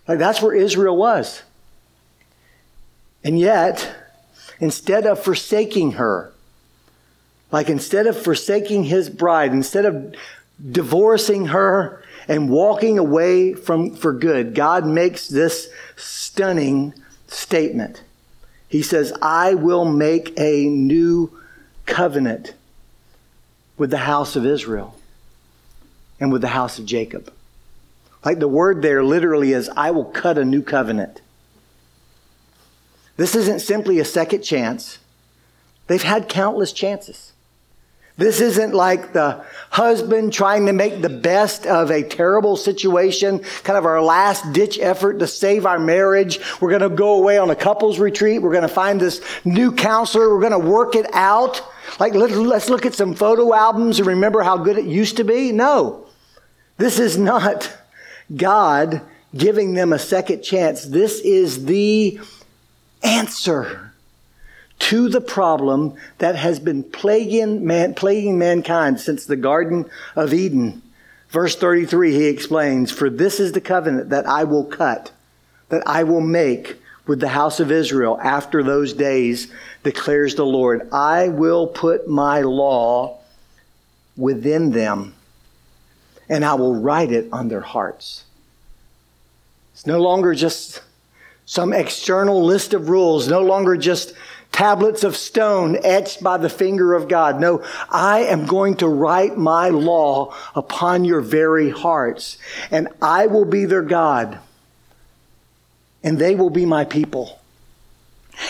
Like 0.06 0.18
that's 0.18 0.42
where 0.42 0.54
Israel 0.54 0.96
was. 0.96 1.42
And 3.24 3.38
yet, 3.38 3.94
instead 4.60 5.06
of 5.06 5.22
forsaking 5.22 5.92
her, 5.92 6.32
like 7.50 7.70
instead 7.70 8.06
of 8.06 8.20
forsaking 8.20 8.84
his 8.84 9.08
bride, 9.08 9.52
instead 9.52 9.86
of 9.86 10.14
divorcing 10.70 11.46
her 11.46 12.02
and 12.26 12.50
walking 12.50 12.98
away 12.98 13.54
from 13.54 13.94
for 13.94 14.12
good, 14.12 14.54
God 14.54 14.86
makes 14.86 15.28
this 15.28 15.70
stunning 15.96 16.92
statement. 17.28 18.02
He 18.68 18.82
says, 18.82 19.12
I 19.22 19.54
will 19.54 19.84
make 19.84 20.38
a 20.38 20.66
new 20.66 21.38
covenant 21.86 22.54
with 23.76 23.90
the 23.90 23.98
house 23.98 24.36
of 24.36 24.44
Israel 24.44 24.94
and 26.20 26.32
with 26.32 26.42
the 26.42 26.48
house 26.48 26.78
of 26.78 26.84
Jacob. 26.84 27.32
Like 28.24 28.40
the 28.40 28.48
word 28.48 28.82
there 28.82 29.04
literally 29.04 29.52
is, 29.52 29.70
I 29.76 29.90
will 29.90 30.04
cut 30.04 30.36
a 30.36 30.44
new 30.44 30.62
covenant. 30.62 31.20
This 33.16 33.34
isn't 33.34 33.60
simply 33.60 33.98
a 33.98 34.04
second 34.04 34.42
chance. 34.42 34.98
They've 35.86 36.02
had 36.02 36.28
countless 36.28 36.72
chances. 36.72 37.32
This 38.18 38.40
isn't 38.40 38.74
like 38.74 39.12
the 39.12 39.44
husband 39.70 40.32
trying 40.32 40.66
to 40.66 40.72
make 40.72 41.00
the 41.00 41.08
best 41.08 41.66
of 41.66 41.92
a 41.92 42.02
terrible 42.02 42.56
situation, 42.56 43.38
kind 43.62 43.78
of 43.78 43.86
our 43.86 44.02
last 44.02 44.52
ditch 44.52 44.76
effort 44.80 45.20
to 45.20 45.28
save 45.28 45.64
our 45.64 45.78
marriage. 45.78 46.40
We're 46.60 46.70
going 46.70 46.82
to 46.82 46.88
go 46.88 47.14
away 47.14 47.38
on 47.38 47.48
a 47.48 47.54
couples 47.54 48.00
retreat. 48.00 48.42
We're 48.42 48.50
going 48.50 48.62
to 48.62 48.68
find 48.68 49.00
this 49.00 49.22
new 49.44 49.70
counselor. 49.70 50.34
We're 50.34 50.40
going 50.40 50.60
to 50.60 50.68
work 50.68 50.96
it 50.96 51.06
out. 51.14 51.62
Like, 52.00 52.12
let's 52.14 52.68
look 52.68 52.84
at 52.84 52.94
some 52.94 53.14
photo 53.14 53.54
albums 53.54 54.00
and 54.00 54.08
remember 54.08 54.42
how 54.42 54.56
good 54.56 54.78
it 54.78 54.84
used 54.84 55.18
to 55.18 55.24
be. 55.24 55.52
No, 55.52 56.04
this 56.76 56.98
is 56.98 57.16
not 57.16 57.72
God 58.34 59.00
giving 59.36 59.74
them 59.74 59.92
a 59.92 59.98
second 59.98 60.42
chance. 60.42 60.84
This 60.84 61.20
is 61.20 61.66
the 61.66 62.18
answer 63.04 63.87
to 64.78 65.08
the 65.08 65.20
problem 65.20 65.94
that 66.18 66.36
has 66.36 66.60
been 66.60 66.82
plaguing, 66.82 67.66
man, 67.66 67.94
plaguing 67.94 68.38
mankind 68.38 69.00
since 69.00 69.26
the 69.26 69.36
Garden 69.36 69.88
of 70.14 70.32
Eden. 70.32 70.82
Verse 71.30 71.56
33, 71.56 72.12
he 72.12 72.26
explains, 72.26 72.90
For 72.90 73.10
this 73.10 73.38
is 73.40 73.52
the 73.52 73.60
covenant 73.60 74.10
that 74.10 74.26
I 74.26 74.44
will 74.44 74.64
cut, 74.64 75.10
that 75.68 75.86
I 75.86 76.04
will 76.04 76.20
make 76.20 76.76
with 77.06 77.20
the 77.20 77.28
house 77.28 77.60
of 77.60 77.72
Israel 77.72 78.18
after 78.22 78.62
those 78.62 78.92
days, 78.92 79.52
declares 79.82 80.34
the 80.34 80.46
Lord. 80.46 80.88
I 80.92 81.28
will 81.28 81.66
put 81.66 82.08
my 82.08 82.42
law 82.42 83.18
within 84.16 84.70
them, 84.72 85.14
and 86.28 86.44
I 86.44 86.54
will 86.54 86.74
write 86.74 87.12
it 87.12 87.28
on 87.32 87.48
their 87.48 87.60
hearts. 87.60 88.24
It's 89.72 89.86
no 89.86 90.00
longer 90.00 90.34
just 90.34 90.82
some 91.46 91.72
external 91.72 92.44
list 92.44 92.74
of 92.74 92.90
rules, 92.90 93.28
no 93.28 93.40
longer 93.40 93.76
just 93.76 94.12
tablets 94.58 95.04
of 95.04 95.16
stone 95.16 95.78
etched 95.84 96.20
by 96.20 96.36
the 96.36 96.50
finger 96.50 96.94
of 96.94 97.06
God. 97.06 97.40
No, 97.40 97.62
I 97.88 98.24
am 98.24 98.44
going 98.44 98.74
to 98.78 98.88
write 98.88 99.38
my 99.38 99.68
law 99.68 100.34
upon 100.52 101.04
your 101.04 101.20
very 101.20 101.70
hearts, 101.70 102.38
and 102.72 102.88
I 103.00 103.28
will 103.28 103.44
be 103.44 103.66
their 103.66 103.82
God, 103.82 104.40
and 106.02 106.18
they 106.18 106.34
will 106.34 106.50
be 106.50 106.66
my 106.66 106.84
people. 106.84 107.38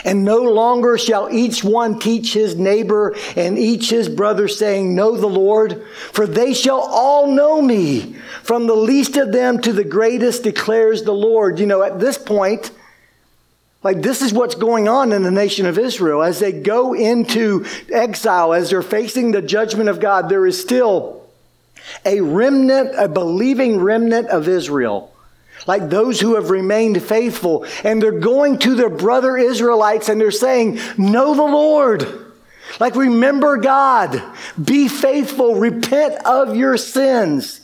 And 0.02 0.24
no 0.24 0.38
longer 0.38 0.96
shall 0.96 1.28
each 1.30 1.62
one 1.62 1.98
teach 1.98 2.32
his 2.32 2.56
neighbor 2.56 3.14
and 3.36 3.58
each 3.58 3.90
his 3.90 4.08
brother, 4.08 4.48
saying, 4.48 4.94
Know 4.94 5.14
the 5.14 5.26
Lord, 5.26 5.82
for 6.12 6.26
they 6.26 6.54
shall 6.54 6.80
all 6.80 7.26
know 7.26 7.60
me, 7.60 8.14
from 8.42 8.66
the 8.66 8.74
least 8.74 9.18
of 9.18 9.30
them 9.32 9.60
to 9.60 9.74
the 9.74 9.84
greatest, 9.84 10.42
declares 10.42 11.02
the 11.02 11.12
Lord. 11.12 11.58
You 11.58 11.66
know, 11.66 11.82
at 11.82 12.00
this 12.00 12.16
point, 12.16 12.70
like, 13.82 14.02
this 14.02 14.22
is 14.22 14.32
what's 14.32 14.56
going 14.56 14.88
on 14.88 15.12
in 15.12 15.22
the 15.22 15.30
nation 15.30 15.66
of 15.66 15.78
Israel. 15.78 16.22
As 16.22 16.40
they 16.40 16.52
go 16.52 16.94
into 16.94 17.64
exile, 17.92 18.52
as 18.52 18.70
they're 18.70 18.82
facing 18.82 19.30
the 19.30 19.42
judgment 19.42 19.88
of 19.88 20.00
God, 20.00 20.28
there 20.28 20.46
is 20.46 20.60
still 20.60 21.24
a 22.04 22.20
remnant, 22.20 22.90
a 22.96 23.08
believing 23.08 23.80
remnant 23.80 24.28
of 24.28 24.48
Israel. 24.48 25.14
Like 25.66 25.90
those 25.90 26.20
who 26.20 26.34
have 26.34 26.50
remained 26.50 27.02
faithful. 27.02 27.66
And 27.84 28.02
they're 28.02 28.12
going 28.12 28.58
to 28.60 28.74
their 28.74 28.90
brother 28.90 29.36
Israelites 29.36 30.08
and 30.08 30.20
they're 30.20 30.30
saying, 30.30 30.80
Know 30.96 31.34
the 31.34 31.42
Lord. 31.42 32.24
Like, 32.80 32.96
remember 32.96 33.56
God. 33.56 34.22
Be 34.62 34.88
faithful. 34.88 35.54
Repent 35.54 36.14
of 36.26 36.54
your 36.54 36.76
sins. 36.76 37.60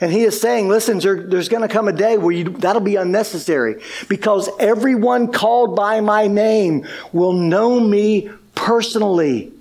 And 0.00 0.12
he 0.12 0.24
is 0.24 0.40
saying, 0.40 0.68
listen, 0.68 0.98
there, 0.98 1.22
there's 1.22 1.48
going 1.48 1.62
to 1.62 1.68
come 1.68 1.86
a 1.86 1.92
day 1.92 2.18
where 2.18 2.32
you, 2.32 2.44
that'll 2.44 2.82
be 2.82 2.96
unnecessary 2.96 3.80
because 4.08 4.50
everyone 4.58 5.30
called 5.30 5.76
by 5.76 6.00
my 6.00 6.26
name 6.26 6.86
will 7.12 7.32
know 7.32 7.78
me 7.78 8.30
personally 8.54 9.52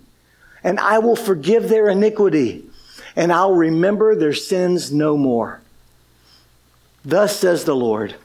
and 0.63 0.79
I 0.79 0.99
will 0.99 1.15
forgive 1.15 1.69
their 1.69 1.87
iniquity 1.87 2.65
and 3.15 3.31
I'll 3.31 3.53
remember 3.53 4.15
their 4.15 4.33
sins 4.33 4.91
no 4.91 5.17
more. 5.17 5.61
Thus 7.05 7.37
says 7.37 7.65
the 7.65 7.75
Lord 7.75 8.15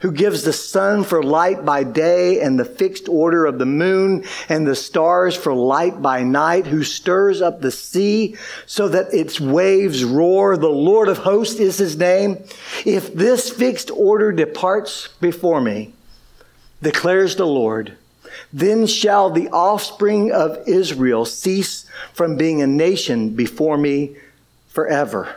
who 0.00 0.12
gives 0.12 0.42
the 0.42 0.52
sun 0.52 1.02
for 1.02 1.22
light 1.22 1.64
by 1.64 1.82
day 1.82 2.40
and 2.40 2.58
the 2.58 2.64
fixed 2.64 3.08
order 3.08 3.46
of 3.46 3.58
the 3.58 3.66
moon 3.66 4.24
and 4.48 4.66
the 4.66 4.76
stars 4.76 5.34
for 5.34 5.54
light 5.54 6.02
by 6.02 6.22
night, 6.22 6.66
who 6.66 6.84
stirs 6.84 7.40
up 7.40 7.60
the 7.60 7.70
sea 7.70 8.36
so 8.66 8.88
that 8.88 9.12
its 9.14 9.40
waves 9.40 10.04
roar. 10.04 10.56
The 10.56 10.68
Lord 10.68 11.08
of 11.08 11.18
hosts 11.18 11.58
is 11.58 11.78
his 11.78 11.96
name. 11.96 12.44
If 12.84 13.14
this 13.14 13.48
fixed 13.48 13.90
order 13.90 14.32
departs 14.32 15.08
before 15.20 15.62
me, 15.62 15.94
declares 16.82 17.36
the 17.36 17.46
Lord, 17.46 17.96
then 18.52 18.86
shall 18.86 19.30
the 19.30 19.48
offspring 19.48 20.30
of 20.30 20.58
Israel 20.68 21.24
cease 21.24 21.88
from 22.12 22.36
being 22.36 22.60
a 22.60 22.66
nation 22.66 23.30
before 23.30 23.78
me 23.78 24.16
forever. 24.68 25.36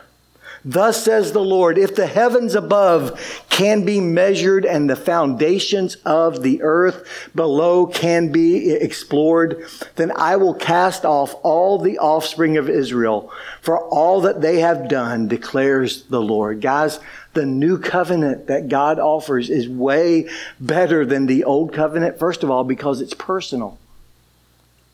Thus 0.64 1.02
says 1.02 1.32
the 1.32 1.42
Lord, 1.42 1.78
if 1.78 1.94
the 1.94 2.06
heavens 2.06 2.54
above 2.54 3.44
can 3.48 3.84
be 3.84 4.00
measured 4.00 4.66
and 4.66 4.88
the 4.88 4.96
foundations 4.96 5.96
of 6.04 6.42
the 6.42 6.62
earth 6.62 7.30
below 7.34 7.86
can 7.86 8.30
be 8.30 8.70
explored, 8.70 9.64
then 9.96 10.12
I 10.14 10.36
will 10.36 10.54
cast 10.54 11.04
off 11.04 11.34
all 11.42 11.78
the 11.78 11.98
offspring 11.98 12.58
of 12.58 12.68
Israel 12.68 13.32
for 13.62 13.78
all 13.78 14.20
that 14.22 14.42
they 14.42 14.60
have 14.60 14.88
done, 14.88 15.28
declares 15.28 16.04
the 16.04 16.20
Lord. 16.20 16.60
Guys, 16.60 17.00
the 17.32 17.46
new 17.46 17.78
covenant 17.78 18.48
that 18.48 18.68
God 18.68 18.98
offers 18.98 19.48
is 19.48 19.68
way 19.68 20.28
better 20.58 21.06
than 21.06 21.26
the 21.26 21.44
old 21.44 21.72
covenant, 21.72 22.18
first 22.18 22.42
of 22.42 22.50
all, 22.50 22.64
because 22.64 23.00
it's 23.00 23.14
personal. 23.14 23.78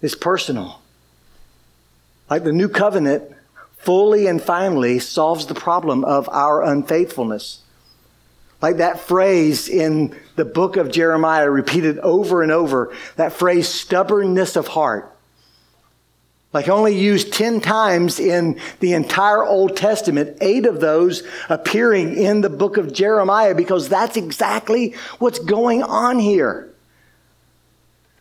It's 0.01 0.15
personal. 0.15 0.81
Like 2.29 2.45
the 2.45 2.53
new 2.53 2.69
covenant 2.69 3.36
fully 3.87 4.27
and 4.27 4.43
finally 4.43 4.99
solves 4.99 5.47
the 5.47 5.55
problem 5.55 6.05
of 6.05 6.29
our 6.31 6.65
unfaithfulness. 6.65 7.61
Like 8.61 8.79
that 8.79 8.99
phrase 8.99 9.69
in 9.69 10.19
the 10.35 10.45
book 10.45 10.77
of 10.77 10.91
Jeremiah, 10.91 11.49
repeated 11.49 12.01
over 12.01 12.43
and 12.43 12.51
over, 12.51 12.93
that 13.15 13.33
phrase, 13.33 13.69
stubbornness 13.69 14.57
of 14.57 14.67
heart. 14.67 15.17
Like 16.53 16.69
only 16.69 16.99
used 16.99 17.33
10 17.33 17.61
times 17.61 18.19
in 18.19 18.59
the 18.81 18.95
entire 18.95 19.45
Old 19.45 19.77
Testament, 19.77 20.37
eight 20.41 20.67
of 20.67 20.81
those 20.81 21.23
appearing 21.49 22.17
in 22.17 22.41
the 22.41 22.51
book 22.51 22.79
of 22.79 22.93
Jeremiah, 22.93 23.55
because 23.55 23.89
that's 23.89 24.17
exactly 24.17 24.97
what's 25.21 25.39
going 25.39 25.85
on 25.85 26.19
here. 26.19 26.75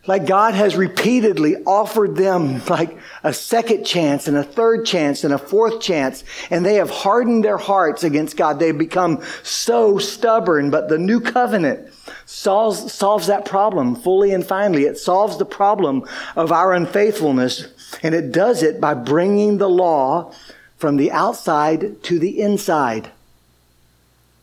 Like 0.06 0.26
God 0.26 0.54
has 0.54 0.76
repeatedly 0.76 1.56
offered 1.64 2.16
them 2.16 2.64
like 2.66 2.96
a 3.24 3.32
second 3.32 3.84
chance 3.84 4.28
and 4.28 4.36
a 4.36 4.44
third 4.44 4.86
chance 4.86 5.24
and 5.24 5.34
a 5.34 5.38
fourth 5.38 5.80
chance, 5.80 6.22
and 6.50 6.64
they 6.64 6.74
have 6.74 6.90
hardened 6.90 7.44
their 7.44 7.56
hearts 7.56 8.04
against 8.04 8.36
God. 8.36 8.58
They've 8.58 8.76
become 8.76 9.22
so 9.42 9.98
stubborn, 9.98 10.70
but 10.70 10.88
the 10.88 10.98
new 10.98 11.20
covenant 11.20 11.92
solves, 12.24 12.92
solves 12.92 13.26
that 13.26 13.44
problem 13.44 13.96
fully 13.96 14.32
and 14.32 14.46
finally. 14.46 14.84
It 14.84 14.98
solves 14.98 15.38
the 15.38 15.44
problem 15.44 16.04
of 16.36 16.52
our 16.52 16.72
unfaithfulness, 16.72 17.66
and 18.02 18.14
it 18.14 18.30
does 18.30 18.62
it 18.62 18.80
by 18.80 18.94
bringing 18.94 19.58
the 19.58 19.68
law 19.68 20.32
from 20.76 20.98
the 20.98 21.10
outside 21.10 22.02
to 22.04 22.18
the 22.18 22.40
inside. 22.40 23.10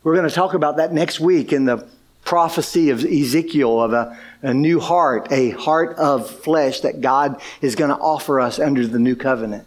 We're 0.02 0.14
going 0.14 0.28
to 0.28 0.34
talk 0.34 0.52
about 0.52 0.76
that 0.76 0.92
next 0.92 1.20
week 1.20 1.52
in 1.52 1.64
the 1.64 1.86
prophecy 2.24 2.90
of 2.90 3.04
Ezekiel 3.04 3.80
of 3.80 3.92
a, 3.92 4.18
a 4.44 4.54
new 4.54 4.78
heart, 4.78 5.28
a 5.30 5.50
heart 5.50 5.96
of 5.96 6.28
flesh 6.28 6.80
that 6.80 7.00
God 7.00 7.40
is 7.62 7.74
going 7.74 7.90
to 7.90 7.96
offer 7.96 8.40
us 8.40 8.58
under 8.58 8.86
the 8.86 8.98
new 8.98 9.16
covenant. 9.16 9.66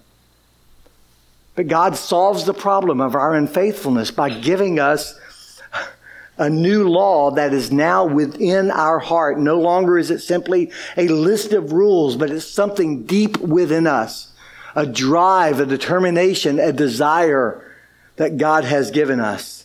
But 1.55 1.67
God 1.67 1.95
solves 1.95 2.45
the 2.45 2.53
problem 2.53 3.01
of 3.01 3.15
our 3.15 3.33
unfaithfulness 3.33 4.11
by 4.11 4.29
giving 4.29 4.79
us 4.79 5.19
a 6.37 6.49
new 6.49 6.87
law 6.87 7.31
that 7.31 7.53
is 7.53 7.71
now 7.71 8.05
within 8.05 8.69
our 8.69 8.99
heart. 8.99 9.39
No 9.39 9.59
longer 9.59 9.97
is 9.97 10.11
it 10.11 10.19
simply 10.19 10.71
a 10.95 11.07
list 11.07 11.53
of 11.53 11.71
rules, 11.71 12.15
but 12.15 12.29
it's 12.29 12.45
something 12.45 13.03
deep 13.03 13.39
within 13.39 13.87
us. 13.87 14.31
A 14.75 14.85
drive, 14.85 15.59
a 15.59 15.65
determination, 15.65 16.59
a 16.59 16.71
desire 16.71 17.63
that 18.17 18.37
God 18.37 18.63
has 18.63 18.91
given 18.91 19.19
us. 19.19 19.56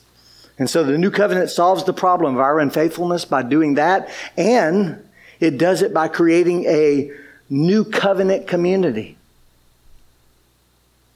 And 0.62 0.70
so 0.70 0.84
the 0.84 0.96
new 0.96 1.10
covenant 1.10 1.50
solves 1.50 1.82
the 1.82 1.92
problem 1.92 2.34
of 2.34 2.40
our 2.40 2.60
unfaithfulness 2.60 3.24
by 3.24 3.42
doing 3.42 3.74
that, 3.74 4.08
and 4.36 5.04
it 5.40 5.58
does 5.58 5.82
it 5.82 5.92
by 5.92 6.06
creating 6.06 6.66
a 6.66 7.10
new 7.50 7.84
covenant 7.84 8.46
community. 8.46 9.16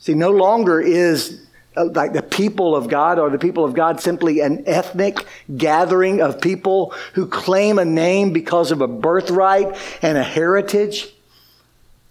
See, 0.00 0.14
no 0.14 0.32
longer 0.32 0.80
is 0.80 1.46
uh, 1.76 1.84
like 1.94 2.12
the 2.12 2.22
people 2.22 2.74
of 2.74 2.88
God 2.88 3.20
or 3.20 3.30
the 3.30 3.38
people 3.38 3.64
of 3.64 3.74
God 3.74 4.00
simply 4.00 4.40
an 4.40 4.64
ethnic 4.66 5.24
gathering 5.56 6.20
of 6.20 6.40
people 6.40 6.92
who 7.12 7.28
claim 7.28 7.78
a 7.78 7.84
name 7.84 8.32
because 8.32 8.72
of 8.72 8.80
a 8.80 8.88
birthright 8.88 9.78
and 10.02 10.18
a 10.18 10.24
heritage. 10.24 11.06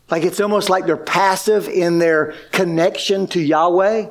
Like 0.09 0.23
it's 0.23 0.39
almost 0.39 0.69
like 0.69 0.85
they're 0.85 0.95
passive 0.95 1.67
in 1.67 1.99
their 1.99 2.33
connection 2.53 3.27
to 3.27 3.41
Yahweh. 3.41 4.07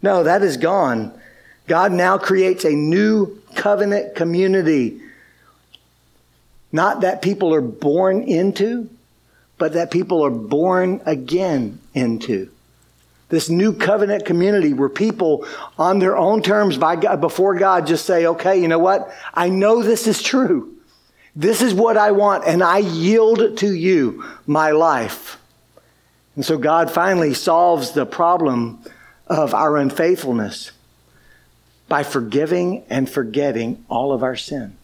No, 0.00 0.22
that 0.22 0.40
is 0.40 0.56
gone. 0.56 1.18
God 1.66 1.92
now 1.92 2.18
creates 2.18 2.64
a 2.64 2.72
new 2.72 3.40
covenant 3.54 4.14
community. 4.14 5.00
Not 6.72 7.02
that 7.02 7.22
people 7.22 7.54
are 7.54 7.60
born 7.60 8.22
into, 8.22 8.88
but 9.58 9.74
that 9.74 9.90
people 9.90 10.24
are 10.24 10.30
born 10.30 11.00
again 11.06 11.78
into. 11.94 12.50
This 13.28 13.48
new 13.48 13.72
covenant 13.72 14.26
community 14.26 14.72
where 14.72 14.88
people 14.88 15.46
on 15.78 15.98
their 15.98 16.16
own 16.16 16.42
terms 16.42 16.76
by 16.76 16.96
God, 16.96 17.20
before 17.20 17.54
God 17.54 17.86
just 17.86 18.04
say, 18.04 18.26
okay, 18.26 18.60
you 18.60 18.68
know 18.68 18.78
what? 18.78 19.10
I 19.32 19.48
know 19.48 19.82
this 19.82 20.06
is 20.06 20.22
true. 20.22 20.74
This 21.34 21.62
is 21.62 21.72
what 21.72 21.96
I 21.96 22.10
want, 22.10 22.44
and 22.44 22.62
I 22.62 22.78
yield 22.78 23.56
to 23.58 23.72
you 23.72 24.24
my 24.46 24.72
life. 24.72 25.38
And 26.36 26.44
so 26.44 26.58
God 26.58 26.90
finally 26.90 27.32
solves 27.32 27.92
the 27.92 28.04
problem 28.04 28.84
of 29.26 29.54
our 29.54 29.78
unfaithfulness 29.78 30.72
by 31.92 32.02
forgiving 32.02 32.82
and 32.88 33.06
forgetting 33.06 33.84
all 33.90 34.14
of 34.14 34.22
our 34.22 34.34
sin. 34.34 34.74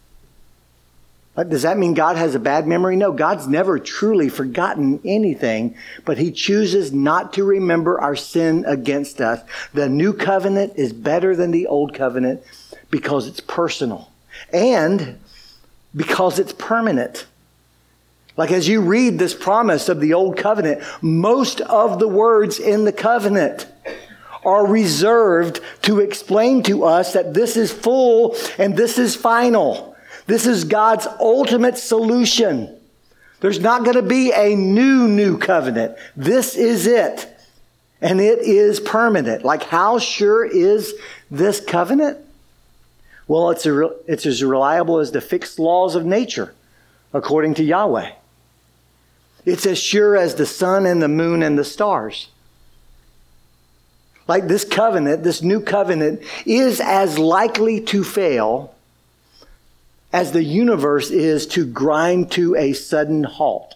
But 1.33 1.49
does 1.49 1.63
that 1.63 1.75
mean 1.75 1.95
God 1.95 2.17
has 2.17 2.35
a 2.35 2.39
bad 2.39 2.67
memory? 2.67 2.97
No, 2.97 3.11
God's 3.11 3.47
never 3.47 3.79
truly 3.79 4.29
forgotten 4.29 5.01
anything, 5.03 5.75
but 6.05 6.19
He 6.19 6.29
chooses 6.31 6.93
not 6.93 7.33
to 7.33 7.43
remember 7.43 7.99
our 7.99 8.15
sin 8.15 8.63
against 8.67 9.21
us. 9.21 9.41
The 9.73 9.89
new 9.89 10.13
covenant 10.13 10.73
is 10.75 10.93
better 10.93 11.35
than 11.35 11.49
the 11.49 11.65
old 11.65 11.95
covenant 11.95 12.43
because 12.91 13.25
it's 13.25 13.39
personal 13.39 14.11
and 14.53 15.17
because 15.95 16.37
it's 16.37 16.53
permanent. 16.53 17.25
Like 18.37 18.51
as 18.51 18.67
you 18.67 18.81
read 18.81 19.17
this 19.17 19.33
promise 19.33 19.89
of 19.89 19.99
the 19.99 20.13
old 20.13 20.37
covenant, 20.37 20.83
most 21.01 21.59
of 21.61 21.97
the 21.97 22.07
words 22.07 22.59
in 22.59 22.85
the 22.85 22.93
covenant 22.93 23.65
are 24.45 24.65
reserved 24.65 25.59
to 25.83 25.99
explain 25.99 26.63
to 26.63 26.83
us 26.83 27.13
that 27.13 27.33
this 27.33 27.57
is 27.57 27.71
full 27.71 28.35
and 28.57 28.75
this 28.75 28.97
is 28.97 29.15
final. 29.15 29.95
This 30.27 30.45
is 30.45 30.63
God's 30.63 31.07
ultimate 31.19 31.77
solution. 31.77 32.75
There's 33.41 33.59
not 33.59 33.83
going 33.83 33.95
to 33.95 34.03
be 34.03 34.31
a 34.31 34.55
new, 34.55 35.07
new 35.07 35.37
covenant. 35.37 35.97
This 36.15 36.55
is 36.55 36.87
it. 36.87 37.27
And 38.01 38.21
it 38.21 38.39
is 38.39 38.79
permanent. 38.79 39.43
Like, 39.43 39.63
how 39.63 39.99
sure 39.99 40.45
is 40.45 40.93
this 41.29 41.59
covenant? 41.59 42.17
Well, 43.27 43.51
it's, 43.51 43.65
a, 43.65 43.91
it's 44.07 44.25
as 44.25 44.43
reliable 44.43 44.99
as 44.99 45.11
the 45.11 45.21
fixed 45.21 45.59
laws 45.59 45.95
of 45.95 46.05
nature, 46.05 46.53
according 47.13 47.55
to 47.55 47.63
Yahweh. 47.63 48.11
It's 49.45 49.65
as 49.65 49.79
sure 49.79 50.15
as 50.15 50.35
the 50.35 50.45
sun 50.45 50.85
and 50.85 51.01
the 51.01 51.07
moon 51.07 51.43
and 51.43 51.57
the 51.57 51.63
stars. 51.63 52.29
Like 54.29 54.47
this 54.47 54.63
covenant, 54.63 55.23
this 55.23 55.41
new 55.41 55.59
covenant, 55.59 56.21
is 56.45 56.79
as 56.79 57.17
likely 57.17 57.81
to 57.85 58.03
fail 58.03 58.75
as 60.13 60.33
the 60.33 60.43
universe 60.43 61.09
is 61.09 61.47
to 61.47 61.65
grind 61.65 62.31
to 62.33 62.55
a 62.55 62.73
sudden 62.73 63.23
halt. 63.23 63.73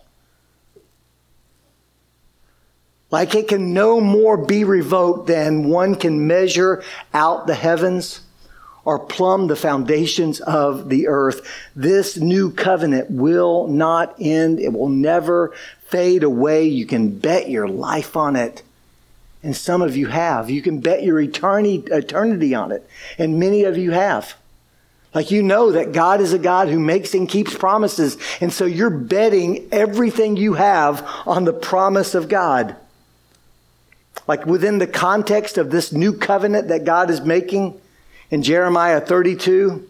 Like 3.10 3.34
it 3.34 3.48
can 3.48 3.74
no 3.74 4.00
more 4.00 4.38
be 4.38 4.63
revoked 4.63 5.26
than 5.26 5.70
one 5.70 5.96
can 5.96 6.28
measure 6.28 6.84
out 7.16 7.48
the 7.48 7.56
heavens 7.56 8.22
or 8.86 9.00
plumb 9.00 9.48
the 9.48 9.56
foundations 9.56 10.39
of 10.39 10.89
the 10.89 11.08
earth. 11.08 11.48
This 11.76 12.18
new 12.18 12.52
covenant 12.52 13.10
will 13.10 13.68
not 13.68 14.16
end. 14.20 14.60
It 14.60 14.72
will 14.72 14.89
never 14.89 15.52
fade 15.88 16.22
away. 16.22 16.68
You 16.68 16.86
can 16.86 17.18
bet 17.18 17.50
your 17.50 17.68
life 17.68 18.16
on 18.16 18.36
it. 18.36 18.62
And 19.43 19.56
some 19.56 19.82
of 19.82 19.97
you 19.97 20.08
have. 20.08 20.49
You 20.49 20.62
can 20.62 20.79
bet 20.79 21.03
your 21.03 21.19
eternity, 21.19 21.84
eternity 21.91 22.56
on 22.56 22.71
it. 22.71 22.88
And 23.17 23.39
many 23.39 23.65
of 23.65 23.77
you 23.77 23.91
have. 23.91 24.36
Like 25.13 25.29
you 25.29 25.43
know 25.43 25.71
that 25.71 25.91
God 25.91 26.21
is 26.21 26.34
a 26.34 26.39
God 26.39 26.69
who 26.69 26.79
makes 26.79 27.13
and 27.13 27.29
keeps 27.29 27.56
promises. 27.56 28.17
And 28.41 28.51
so 28.51 28.65
you're 28.65 28.89
betting 28.89 29.67
everything 29.71 30.38
you 30.38 30.53
have 30.53 31.06
on 31.27 31.43
the 31.43 31.53
promise 31.53 32.15
of 32.15 32.29
God. 32.29 32.75
Like 34.27 34.45
within 34.45 34.79
the 34.79 34.88
context 34.88 35.58
of 35.58 35.69
this 35.69 35.91
new 35.91 36.13
covenant 36.13 36.69
that 36.69 36.86
God 36.86 37.10
is 37.10 37.21
making 37.21 37.79
in 38.32 38.41
Jeremiah 38.41 39.01
32, 39.01 39.88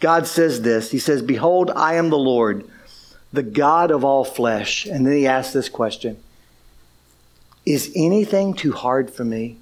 God 0.00 0.26
says 0.26 0.62
this. 0.62 0.90
He 0.90 0.98
says, 0.98 1.22
Behold, 1.22 1.70
I 1.70 1.94
am 1.94 2.10
the 2.10 2.18
Lord, 2.18 2.68
the 3.32 3.42
God 3.42 3.90
of 3.90 4.04
all 4.04 4.24
flesh. 4.24 4.84
And 4.84 5.06
then 5.06 5.14
he 5.14 5.26
asks 5.26 5.52
this 5.52 5.68
question 5.68 6.18
is 7.64 7.92
anything 7.94 8.54
too 8.54 8.72
hard 8.72 9.10
for 9.10 9.24
me? 9.24 9.56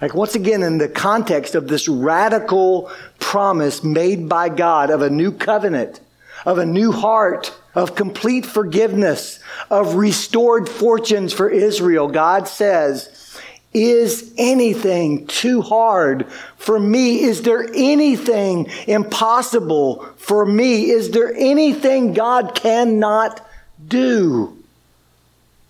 Like, 0.00 0.14
once 0.14 0.34
again, 0.34 0.62
in 0.62 0.78
the 0.78 0.88
context 0.88 1.54
of 1.54 1.68
this 1.68 1.88
radical 1.88 2.90
promise 3.18 3.82
made 3.82 4.28
by 4.28 4.50
God 4.50 4.90
of 4.90 5.00
a 5.00 5.08
new 5.08 5.32
covenant, 5.32 6.00
of 6.44 6.58
a 6.58 6.66
new 6.66 6.92
heart, 6.92 7.54
of 7.74 7.94
complete 7.94 8.44
forgiveness, 8.44 9.40
of 9.70 9.94
restored 9.94 10.68
fortunes 10.68 11.32
for 11.32 11.48
Israel, 11.48 12.08
God 12.08 12.46
says, 12.46 13.38
is 13.72 14.32
anything 14.38 15.26
too 15.26 15.60
hard 15.60 16.30
for 16.56 16.78
me? 16.78 17.20
Is 17.22 17.42
there 17.42 17.68
anything 17.74 18.70
impossible 18.86 20.06
for 20.16 20.46
me? 20.46 20.90
Is 20.90 21.10
there 21.10 21.34
anything 21.34 22.14
God 22.14 22.54
cannot 22.54 23.46
do? 23.86 24.56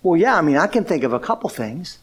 Well, 0.07 0.17
yeah, 0.17 0.39
I 0.39 0.41
mean, 0.41 0.57
I 0.57 0.69
can 0.69 0.85
think 0.85 1.03
of 1.03 1.13
a 1.13 1.19
couple 1.19 1.51
things. 1.51 1.99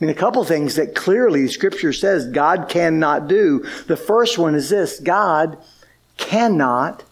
I 0.00 0.06
mean, 0.06 0.16
a 0.16 0.18
couple 0.18 0.42
things 0.44 0.76
that 0.76 0.94
clearly 0.94 1.46
Scripture 1.46 1.92
says 1.92 2.26
God 2.26 2.70
cannot 2.70 3.28
do. 3.28 3.66
The 3.86 3.98
first 3.98 4.38
one 4.38 4.54
is 4.54 4.70
this 4.70 4.98
God 4.98 5.58
cannot 6.16 7.04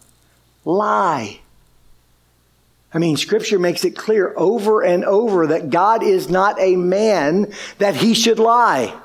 lie. 0.65 1.41
I 2.91 2.97
mean, 2.97 3.15
Scripture 3.15 3.59
makes 3.59 3.85
it 3.85 3.95
clear 3.95 4.33
over 4.37 4.81
and 4.81 5.05
over 5.05 5.45
that 5.45 5.69
God 5.69 6.01
is 6.01 6.31
not 6.31 6.59
a 6.59 6.75
man 6.75 7.53
that 7.77 7.93
he 7.93 8.15
should 8.15 8.39
lie. 8.39 8.99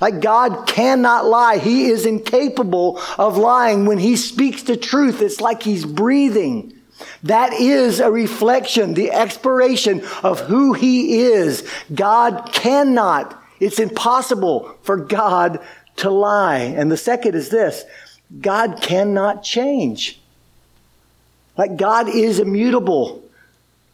Like 0.00 0.22
God 0.22 0.66
cannot 0.66 1.26
lie. 1.26 1.58
He 1.58 1.84
is 1.84 2.06
incapable 2.06 2.98
of 3.18 3.36
lying. 3.36 3.84
When 3.84 3.98
he 3.98 4.16
speaks 4.16 4.62
the 4.62 4.78
truth, 4.78 5.20
it's 5.20 5.42
like 5.42 5.62
he's 5.62 5.84
breathing. 5.84 6.79
That 7.22 7.52
is 7.52 8.00
a 8.00 8.10
reflection, 8.10 8.94
the 8.94 9.10
expiration 9.10 10.02
of 10.22 10.40
who 10.40 10.72
he 10.72 11.20
is. 11.22 11.68
God 11.94 12.50
cannot, 12.52 13.42
it's 13.58 13.78
impossible 13.78 14.76
for 14.82 14.96
God 14.96 15.60
to 15.96 16.10
lie. 16.10 16.58
And 16.58 16.90
the 16.90 16.96
second 16.96 17.34
is 17.34 17.50
this 17.50 17.84
God 18.40 18.80
cannot 18.80 19.42
change. 19.42 20.20
Like 21.56 21.76
God 21.76 22.08
is 22.08 22.38
immutable. 22.38 23.22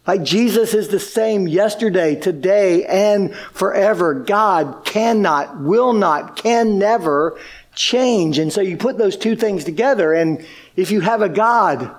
Like 0.07 0.23
Jesus 0.23 0.73
is 0.73 0.89
the 0.89 1.01
same 1.01 1.49
yesterday, 1.49 2.15
today, 2.15 2.85
and 2.85 3.35
forever. 3.35 4.15
God 4.15 4.85
cannot, 4.85 5.61
will 5.61 5.93
not, 5.93 6.37
can 6.37 6.79
never 6.79 7.37
change. 7.75 8.39
And 8.39 8.53
so 8.53 8.61
you 8.61 8.77
put 8.77 8.99
those 8.99 9.17
two 9.17 9.35
things 9.35 9.65
together, 9.65 10.13
and 10.13 10.47
if 10.77 10.93
you 10.93 11.01
have 11.01 11.23
a 11.23 11.29
God 11.29 11.91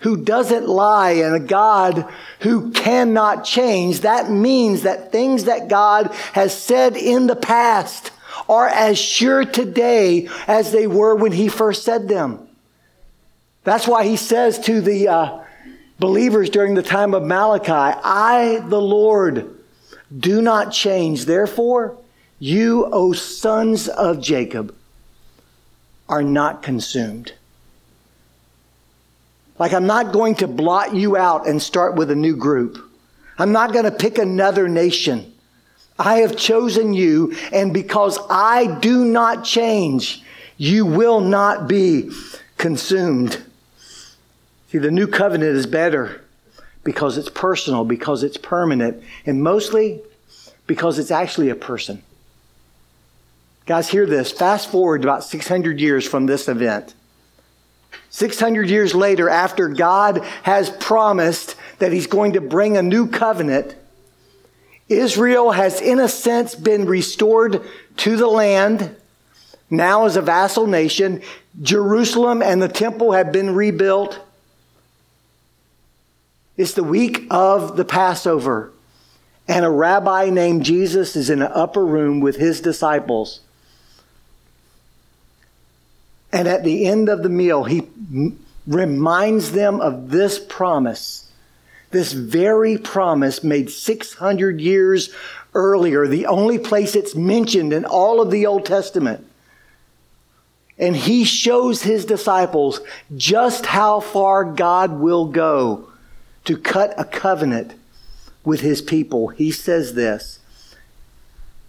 who 0.00 0.16
doesn't 0.16 0.68
lie 0.68 1.12
and 1.12 1.34
a 1.34 1.40
God 1.40 2.06
who 2.40 2.70
cannot 2.72 3.44
change, 3.44 4.00
that 4.00 4.30
means 4.30 4.82
that 4.82 5.12
things 5.12 5.44
that 5.44 5.68
God 5.68 6.12
has 6.32 6.58
said 6.58 6.96
in 6.96 7.26
the 7.26 7.36
past 7.36 8.10
are 8.48 8.66
as 8.66 8.98
sure 8.98 9.44
today 9.44 10.28
as 10.46 10.72
they 10.72 10.86
were 10.86 11.14
when 11.14 11.32
he 11.32 11.48
first 11.48 11.84
said 11.84 12.08
them. 12.08 12.48
That's 13.64 13.86
why 13.86 14.04
he 14.06 14.16
says 14.16 14.58
to 14.60 14.80
the 14.80 15.08
uh, 15.08 15.44
believers 15.98 16.48
during 16.48 16.74
the 16.74 16.82
time 16.82 17.14
of 17.14 17.22
Malachi, 17.22 17.70
I, 17.72 18.64
the 18.66 18.80
Lord, 18.80 19.54
do 20.16 20.40
not 20.40 20.72
change. 20.72 21.26
Therefore, 21.26 21.98
you, 22.38 22.86
O 22.86 23.12
sons 23.12 23.86
of 23.86 24.20
Jacob, 24.20 24.74
are 26.08 26.22
not 26.22 26.62
consumed. 26.62 27.34
Like, 29.60 29.74
I'm 29.74 29.86
not 29.86 30.14
going 30.14 30.36
to 30.36 30.48
blot 30.48 30.94
you 30.94 31.18
out 31.18 31.46
and 31.46 31.60
start 31.60 31.94
with 31.94 32.10
a 32.10 32.14
new 32.14 32.34
group. 32.34 32.78
I'm 33.38 33.52
not 33.52 33.74
going 33.74 33.84
to 33.84 33.90
pick 33.90 34.16
another 34.16 34.68
nation. 34.68 35.34
I 35.98 36.20
have 36.20 36.34
chosen 36.34 36.94
you, 36.94 37.36
and 37.52 37.74
because 37.74 38.18
I 38.30 38.78
do 38.80 39.04
not 39.04 39.44
change, 39.44 40.22
you 40.56 40.86
will 40.86 41.20
not 41.20 41.68
be 41.68 42.10
consumed. 42.56 43.38
See, 44.70 44.78
the 44.78 44.90
new 44.90 45.06
covenant 45.06 45.54
is 45.54 45.66
better 45.66 46.22
because 46.82 47.18
it's 47.18 47.28
personal, 47.28 47.84
because 47.84 48.22
it's 48.22 48.38
permanent, 48.38 49.04
and 49.26 49.42
mostly 49.42 50.00
because 50.66 50.98
it's 50.98 51.10
actually 51.10 51.50
a 51.50 51.54
person. 51.54 52.02
Guys, 53.66 53.90
hear 53.90 54.06
this. 54.06 54.32
Fast 54.32 54.70
forward 54.70 55.04
about 55.04 55.22
600 55.22 55.80
years 55.80 56.08
from 56.08 56.24
this 56.24 56.48
event. 56.48 56.94
600 58.10 58.68
years 58.68 58.94
later, 58.94 59.28
after 59.28 59.68
God 59.68 60.24
has 60.42 60.70
promised 60.70 61.56
that 61.78 61.92
He's 61.92 62.06
going 62.06 62.32
to 62.32 62.40
bring 62.40 62.76
a 62.76 62.82
new 62.82 63.06
covenant, 63.06 63.74
Israel 64.88 65.52
has, 65.52 65.80
in 65.80 66.00
a 66.00 66.08
sense, 66.08 66.54
been 66.54 66.86
restored 66.86 67.62
to 67.98 68.16
the 68.16 68.26
land, 68.26 68.96
now 69.70 70.04
as 70.04 70.16
a 70.16 70.22
vassal 70.22 70.66
nation. 70.66 71.22
Jerusalem 71.62 72.42
and 72.42 72.60
the 72.60 72.68
temple 72.68 73.12
have 73.12 73.30
been 73.32 73.54
rebuilt. 73.54 74.18
It's 76.56 76.74
the 76.74 76.84
week 76.84 77.26
of 77.30 77.76
the 77.76 77.84
Passover, 77.84 78.72
and 79.46 79.64
a 79.64 79.70
rabbi 79.70 80.28
named 80.30 80.64
Jesus 80.64 81.14
is 81.16 81.30
in 81.30 81.40
an 81.40 81.52
upper 81.54 81.86
room 81.86 82.20
with 82.20 82.36
his 82.36 82.60
disciples. 82.60 83.40
And 86.32 86.46
at 86.46 86.64
the 86.64 86.86
end 86.86 87.08
of 87.08 87.22
the 87.22 87.28
meal, 87.28 87.64
he 87.64 87.88
reminds 88.66 89.52
them 89.52 89.80
of 89.80 90.10
this 90.10 90.38
promise, 90.38 91.30
this 91.90 92.12
very 92.12 92.78
promise 92.78 93.42
made 93.42 93.70
600 93.70 94.60
years 94.60 95.12
earlier, 95.54 96.06
the 96.06 96.26
only 96.26 96.58
place 96.58 96.94
it's 96.94 97.16
mentioned 97.16 97.72
in 97.72 97.84
all 97.84 98.20
of 98.20 98.30
the 98.30 98.46
Old 98.46 98.64
Testament. 98.64 99.26
And 100.78 100.96
he 100.96 101.24
shows 101.24 101.82
his 101.82 102.04
disciples 102.04 102.80
just 103.16 103.66
how 103.66 104.00
far 104.00 104.44
God 104.44 104.92
will 104.92 105.26
go 105.26 105.88
to 106.44 106.56
cut 106.56 106.94
a 106.96 107.04
covenant 107.04 107.74
with 108.44 108.60
his 108.60 108.80
people. 108.80 109.28
He 109.28 109.50
says 109.50 109.94
this 109.94 110.38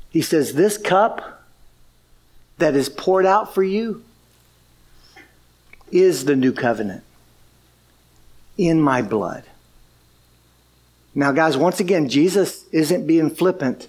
He 0.10 0.22
says, 0.22 0.54
This 0.54 0.78
cup 0.78 1.44
that 2.58 2.76
is 2.76 2.88
poured 2.88 3.26
out 3.26 3.54
for 3.54 3.64
you 3.64 4.04
is 5.92 6.26
the 6.26 6.36
new 6.36 6.52
covenant 6.52 7.04
in 8.58 8.82
my 8.82 9.02
blood. 9.02 9.44
Now, 11.14 11.32
guys, 11.32 11.58
once 11.58 11.80
again, 11.80 12.08
Jesus 12.08 12.66
isn't 12.72 13.06
being 13.06 13.30
flippant. 13.30 13.88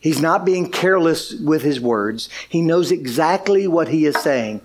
He's 0.00 0.20
not 0.20 0.44
being 0.44 0.70
careless 0.70 1.32
with 1.32 1.62
his 1.62 1.80
words. 1.80 2.28
He 2.48 2.60
knows 2.60 2.92
exactly 2.92 3.66
what 3.66 3.88
he 3.88 4.04
is 4.04 4.16
saying. 4.18 4.60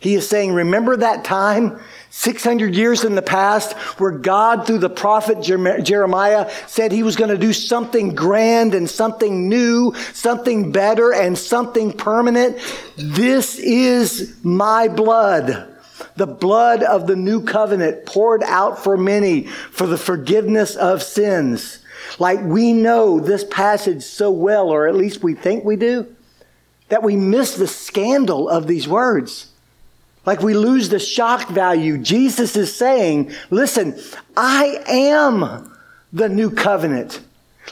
He 0.00 0.14
is 0.14 0.28
saying, 0.28 0.52
remember 0.52 0.96
that 0.96 1.24
time 1.24 1.80
600 2.10 2.74
years 2.74 3.02
in 3.02 3.16
the 3.16 3.22
past 3.22 3.72
where 3.98 4.12
God, 4.12 4.64
through 4.66 4.78
the 4.78 4.88
prophet 4.88 5.42
Jeremiah, 5.42 6.48
said 6.68 6.92
he 6.92 7.02
was 7.02 7.16
going 7.16 7.30
to 7.30 7.38
do 7.38 7.52
something 7.52 8.14
grand 8.14 8.74
and 8.74 8.88
something 8.88 9.48
new, 9.48 9.92
something 10.12 10.70
better 10.70 11.12
and 11.12 11.36
something 11.36 11.92
permanent. 11.92 12.58
This 12.96 13.58
is 13.58 14.36
my 14.44 14.86
blood. 14.86 15.66
The 16.16 16.26
blood 16.26 16.82
of 16.82 17.06
the 17.06 17.16
new 17.16 17.42
covenant 17.42 18.06
poured 18.06 18.42
out 18.42 18.82
for 18.82 18.96
many 18.96 19.46
for 19.46 19.86
the 19.86 19.98
forgiveness 19.98 20.76
of 20.76 21.02
sins. 21.02 21.80
Like 22.18 22.40
we 22.42 22.72
know 22.72 23.20
this 23.20 23.44
passage 23.44 24.02
so 24.02 24.30
well, 24.30 24.70
or 24.70 24.86
at 24.86 24.94
least 24.94 25.22
we 25.22 25.34
think 25.34 25.64
we 25.64 25.76
do, 25.76 26.14
that 26.88 27.02
we 27.02 27.16
miss 27.16 27.54
the 27.54 27.66
scandal 27.66 28.48
of 28.48 28.66
these 28.66 28.88
words. 28.88 29.50
Like 30.24 30.40
we 30.40 30.54
lose 30.54 30.88
the 30.88 30.98
shock 30.98 31.48
value. 31.48 31.98
Jesus 31.98 32.56
is 32.56 32.74
saying, 32.74 33.32
listen, 33.50 33.98
I 34.36 34.82
am 34.86 35.74
the 36.12 36.28
new 36.28 36.50
covenant. 36.50 37.20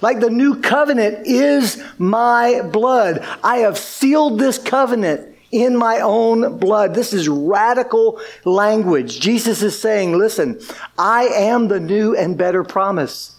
Like 0.03 0.21
the 0.21 0.31
new 0.31 0.61
covenant 0.61 1.27
is 1.27 1.83
my 1.99 2.63
blood. 2.63 3.27
I 3.43 3.59
have 3.59 3.79
sealed 3.79 4.39
this 4.39 4.59
covenant 4.59 5.36
in 5.51 5.77
my 5.77 6.01
own 6.01 6.59
blood. 6.59 6.95
This 6.95 7.13
is 7.13 7.29
radical 7.29 8.21
language. 8.45 9.21
Jesus 9.21 9.63
is 9.63 9.79
saying, 9.79 10.17
listen, 10.17 10.61
I 10.99 11.25
am 11.25 11.69
the 11.69 11.81
new 11.81 12.17
and 12.17 12.37
better 12.37 12.65
promise. 12.65 13.33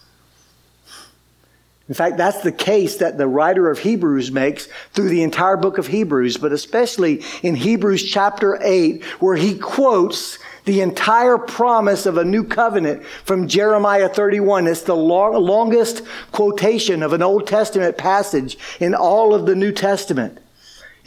In 1.88 1.96
fact, 1.96 2.18
that's 2.18 2.42
the 2.42 2.52
case 2.52 2.98
that 2.98 3.18
the 3.18 3.28
writer 3.28 3.70
of 3.70 3.80
Hebrews 3.80 4.30
makes 4.30 4.68
through 4.92 5.08
the 5.08 5.24
entire 5.24 5.56
book 5.56 5.78
of 5.78 5.88
Hebrews, 5.88 6.36
but 6.36 6.52
especially 6.52 7.24
in 7.44 7.56
Hebrews 7.56 8.04
chapter 8.04 8.60
8, 8.62 9.04
where 9.22 9.38
he 9.38 9.58
quotes 9.58 10.38
the 10.66 10.82
entire 10.82 11.38
promise 11.38 12.06
of 12.06 12.18
a 12.18 12.26
new 12.26 12.44
covenant 12.44 13.06
from 13.06 13.48
Jeremiah 13.48 14.10
31. 14.10 14.68
It's 14.68 14.82
the 14.82 14.98
long, 14.98 15.34
longest 15.36 16.02
quotation 16.34 17.02
of 17.04 17.14
an 17.14 17.22
Old 17.22 17.48
Testament 17.48 17.98
passage 17.98 18.58
in 18.82 18.94
all 18.94 19.34
of 19.34 19.46
the 19.46 19.56
New 19.56 19.72
Testament. 19.72 20.40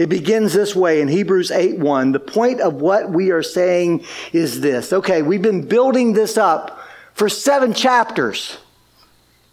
It 0.00 0.08
begins 0.08 0.54
this 0.54 0.74
way 0.74 1.02
in 1.02 1.08
Hebrews 1.08 1.50
8 1.50 1.78
1. 1.78 2.12
The 2.12 2.20
point 2.20 2.62
of 2.62 2.80
what 2.80 3.10
we 3.10 3.32
are 3.32 3.42
saying 3.42 4.06
is 4.32 4.62
this. 4.62 4.94
Okay, 4.94 5.20
we've 5.20 5.42
been 5.42 5.68
building 5.68 6.14
this 6.14 6.38
up 6.38 6.80
for 7.12 7.28
seven 7.28 7.74
chapters. 7.74 8.56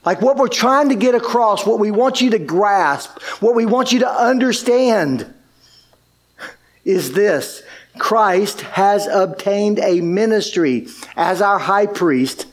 Like 0.05 0.21
what 0.21 0.37
we're 0.37 0.47
trying 0.47 0.87
to 0.87 0.95
get 0.95 1.15
across, 1.15 1.65
what 1.65 1.79
we 1.79 1.91
want 1.91 2.21
you 2.21 2.29
to 2.29 2.39
grasp, 2.39 3.21
what 3.41 3.55
we 3.55 3.65
want 3.65 3.91
you 3.91 3.99
to 3.99 4.09
understand 4.09 5.33
is 6.85 7.11
this 7.11 7.61
Christ 7.99 8.61
has 8.61 9.05
obtained 9.05 9.79
a 9.79 9.99
ministry 9.99 10.87
as 11.17 11.41
our 11.41 11.59
high 11.59 11.87
priest 11.87 12.45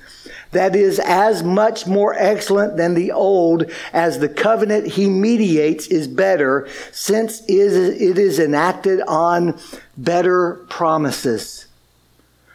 that 0.55 0.75
is 0.75 0.99
as 0.99 1.43
much 1.43 1.87
more 1.87 2.15
excellent 2.15 2.77
than 2.77 2.95
the 2.95 3.13
old 3.13 3.71
as 3.93 4.19
the 4.19 4.29
covenant 4.29 4.87
he 4.87 5.09
mediates 5.09 5.87
is 5.87 6.09
better 6.09 6.69
since 6.91 7.43
it 7.43 8.19
is 8.19 8.39
enacted 8.39 9.01
on 9.03 9.59
better 9.97 10.65
promises. 10.69 11.67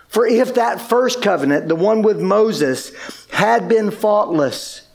For 0.09 0.25
if 0.25 0.55
that 0.55 0.81
first 0.81 1.21
covenant, 1.21 1.67
the 1.67 1.75
one 1.75 2.01
with 2.01 2.19
Moses, 2.19 2.91
had 3.31 3.69
been 3.69 3.91
faultless, 3.91 4.87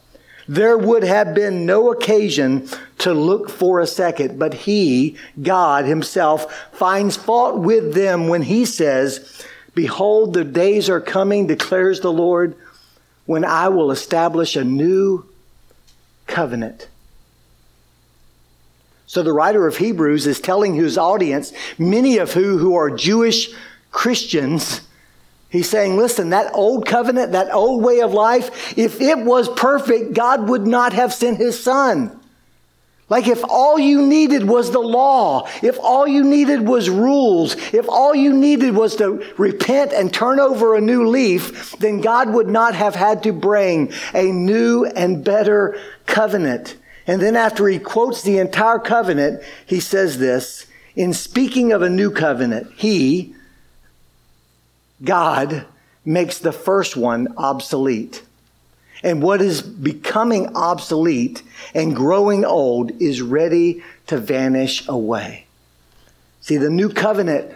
there 0.48 0.76
would 0.76 1.04
have 1.04 1.34
been 1.34 1.64
no 1.64 1.92
occasion 1.92 2.68
to 2.98 3.14
look 3.14 3.48
for 3.48 3.80
a 3.80 3.86
second. 3.86 4.38
But 4.38 4.54
he, 4.54 5.16
God 5.40 5.84
himself, 5.84 6.52
finds 6.72 7.16
fault 7.16 7.58
with 7.58 7.94
them 7.94 8.28
when 8.28 8.42
he 8.42 8.64
says, 8.64 9.44
Behold, 9.74 10.34
the 10.34 10.44
days 10.44 10.88
are 10.90 11.00
coming, 11.00 11.46
declares 11.46 12.00
the 12.00 12.12
Lord, 12.12 12.56
when 13.26 13.44
I 13.44 13.68
will 13.68 13.90
establish 13.90 14.56
a 14.56 14.64
new 14.64 15.24
covenant. 16.26 16.88
So 19.06 19.22
the 19.22 19.32
writer 19.32 19.66
of 19.66 19.76
Hebrews 19.76 20.26
is 20.26 20.40
telling 20.40 20.74
his 20.74 20.98
audience, 20.98 21.52
many 21.78 22.18
of 22.18 22.32
who 22.32 22.58
who 22.58 22.74
are 22.74 22.90
Jewish 22.90 23.50
Christians, 23.90 24.80
He's 25.54 25.70
saying, 25.70 25.96
listen, 25.96 26.30
that 26.30 26.52
old 26.52 26.84
covenant, 26.84 27.30
that 27.30 27.54
old 27.54 27.84
way 27.84 28.00
of 28.00 28.12
life, 28.12 28.76
if 28.76 29.00
it 29.00 29.18
was 29.18 29.48
perfect, 29.48 30.12
God 30.12 30.48
would 30.48 30.66
not 30.66 30.92
have 30.94 31.14
sent 31.14 31.38
his 31.38 31.62
son. 31.62 32.20
Like 33.10 33.28
if 33.28 33.44
all 33.44 33.78
you 33.78 34.06
needed 34.06 34.44
was 34.48 34.70
the 34.70 34.80
law, 34.80 35.46
if 35.62 35.78
all 35.78 36.08
you 36.08 36.24
needed 36.24 36.66
was 36.66 36.88
rules, 36.88 37.54
if 37.74 37.86
all 37.88 38.14
you 38.14 38.32
needed 38.32 38.74
was 38.74 38.96
to 38.96 39.22
repent 39.36 39.92
and 39.92 40.12
turn 40.12 40.40
over 40.40 40.74
a 40.74 40.80
new 40.80 41.06
leaf, 41.06 41.72
then 41.78 42.00
God 42.00 42.32
would 42.32 42.48
not 42.48 42.74
have 42.74 42.94
had 42.94 43.22
to 43.24 43.32
bring 43.32 43.92
a 44.14 44.32
new 44.32 44.86
and 44.86 45.22
better 45.22 45.78
covenant. 46.06 46.76
And 47.06 47.20
then 47.20 47.36
after 47.36 47.68
he 47.68 47.78
quotes 47.78 48.22
the 48.22 48.38
entire 48.38 48.78
covenant, 48.78 49.42
he 49.66 49.80
says 49.80 50.18
this, 50.18 50.66
in 50.96 51.12
speaking 51.12 51.72
of 51.72 51.82
a 51.82 51.90
new 51.90 52.10
covenant, 52.10 52.72
he, 52.76 53.34
God 55.02 55.66
makes 56.06 56.38
the 56.38 56.52
first 56.52 56.96
one 56.96 57.34
obsolete. 57.36 58.22
And 59.04 59.22
what 59.22 59.42
is 59.42 59.60
becoming 59.60 60.56
obsolete 60.56 61.42
and 61.74 61.94
growing 61.94 62.44
old 62.44 62.90
is 63.02 63.20
ready 63.20 63.84
to 64.06 64.16
vanish 64.16 64.88
away. 64.88 65.46
See, 66.40 66.56
the 66.56 66.70
new 66.70 66.88
covenant 66.88 67.54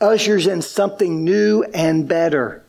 ushers 0.00 0.48
in 0.48 0.62
something 0.62 1.24
new 1.24 1.62
and 1.62 2.08
better. 2.08 2.64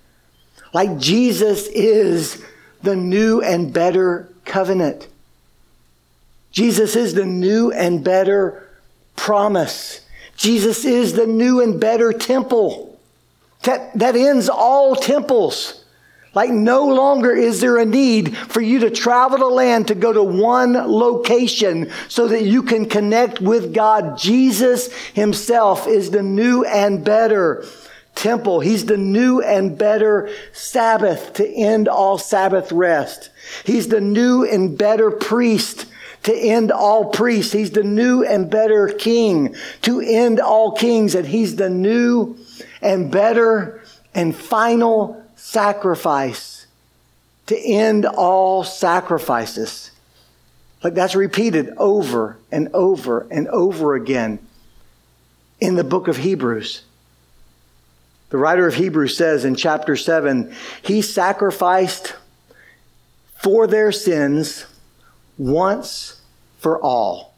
Like 0.71 0.99
Jesus 0.99 1.67
is 1.67 2.43
the 2.83 2.95
new 2.95 3.41
and 3.41 3.73
better 3.73 4.29
covenant. 4.45 5.07
Jesus 6.51 6.95
is 6.95 7.15
the 7.15 7.25
new 7.25 7.71
and 7.71 8.03
better 8.03 8.69
promise. 9.15 10.01
Jesus 10.37 10.85
is 10.85 11.13
the 11.13 11.27
new 11.27 11.59
and 11.59 11.81
better 11.81 12.13
temple. 12.13 12.99
That, 13.63 13.97
that 13.97 14.15
ends 14.15 14.47
all 14.47 14.95
temples. 14.95 15.78
Like 16.35 16.51
no 16.51 16.87
longer 16.87 17.35
is 17.35 17.59
there 17.59 17.77
a 17.77 17.85
need 17.85 18.37
for 18.37 18.61
you 18.61 18.79
to 18.79 18.91
travel 18.91 19.39
the 19.39 19.45
land 19.45 19.87
to 19.87 19.95
go 19.95 20.13
to 20.13 20.23
one 20.23 20.73
location 20.73 21.91
so 22.07 22.27
that 22.27 22.43
you 22.43 22.61
can 22.61 22.87
connect 22.87 23.41
with 23.41 23.73
God. 23.73 24.17
Jesus 24.17 24.93
himself 25.13 25.87
is 25.87 26.11
the 26.11 26.21
new 26.21 26.63
and 26.65 27.03
better 27.03 27.65
temple. 28.13 28.59
He's 28.59 28.85
the 28.85 28.97
new 28.97 29.41
and 29.41 29.77
better 29.77 30.29
Sabbath 30.53 31.33
to 31.33 31.47
end 31.47 31.87
all 31.87 32.17
Sabbath 32.17 32.71
rest. 32.71 33.31
He's 33.63 33.87
the 33.87 34.01
new 34.01 34.43
and 34.43 34.77
better 34.77 35.09
priest 35.09 35.87
to 36.23 36.35
end 36.35 36.71
all 36.71 37.05
priests. 37.05 37.53
He's 37.53 37.71
the 37.71 37.83
new 37.83 38.23
and 38.23 38.51
better 38.51 38.89
king 38.89 39.55
to 39.83 40.01
end 40.01 40.39
all 40.39 40.73
kings. 40.73 41.15
And 41.15 41.27
he's 41.27 41.55
the 41.55 41.69
new 41.69 42.37
and 42.81 43.11
better 43.11 43.81
and 44.13 44.35
final 44.35 45.23
sacrifice 45.39 46.67
to 47.47 47.57
end 47.57 48.05
all 48.05 48.63
sacrifices. 48.63 49.91
Like 50.83 50.93
that's 50.93 51.15
repeated 51.15 51.73
over 51.77 52.37
and 52.51 52.69
over 52.73 53.25
and 53.31 53.47
over 53.47 53.95
again 53.95 54.39
in 55.59 55.75
the 55.75 55.83
book 55.83 56.07
of 56.07 56.17
Hebrews. 56.17 56.83
The 58.29 58.37
writer 58.37 58.67
of 58.67 58.75
Hebrews 58.75 59.17
says 59.17 59.45
in 59.45 59.55
chapter 59.55 59.95
7 59.95 60.53
He 60.83 61.01
sacrificed 61.01 62.15
for 63.41 63.65
their 63.65 63.91
sins 63.91 64.65
once 65.37 66.21
for 66.59 66.79
all 66.79 67.33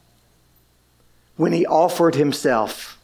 when 1.38 1.54
He 1.54 1.66
offered 1.66 2.16
Himself. 2.16 2.98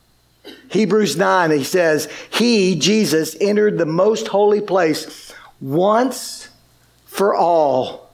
Hebrews 0.69 1.17
9, 1.17 1.51
he 1.51 1.63
says, 1.63 2.07
He, 2.29 2.75
Jesus, 2.75 3.35
entered 3.39 3.77
the 3.77 3.85
most 3.85 4.27
holy 4.27 4.61
place 4.61 5.33
once 5.59 6.49
for 7.05 7.35
all 7.35 8.09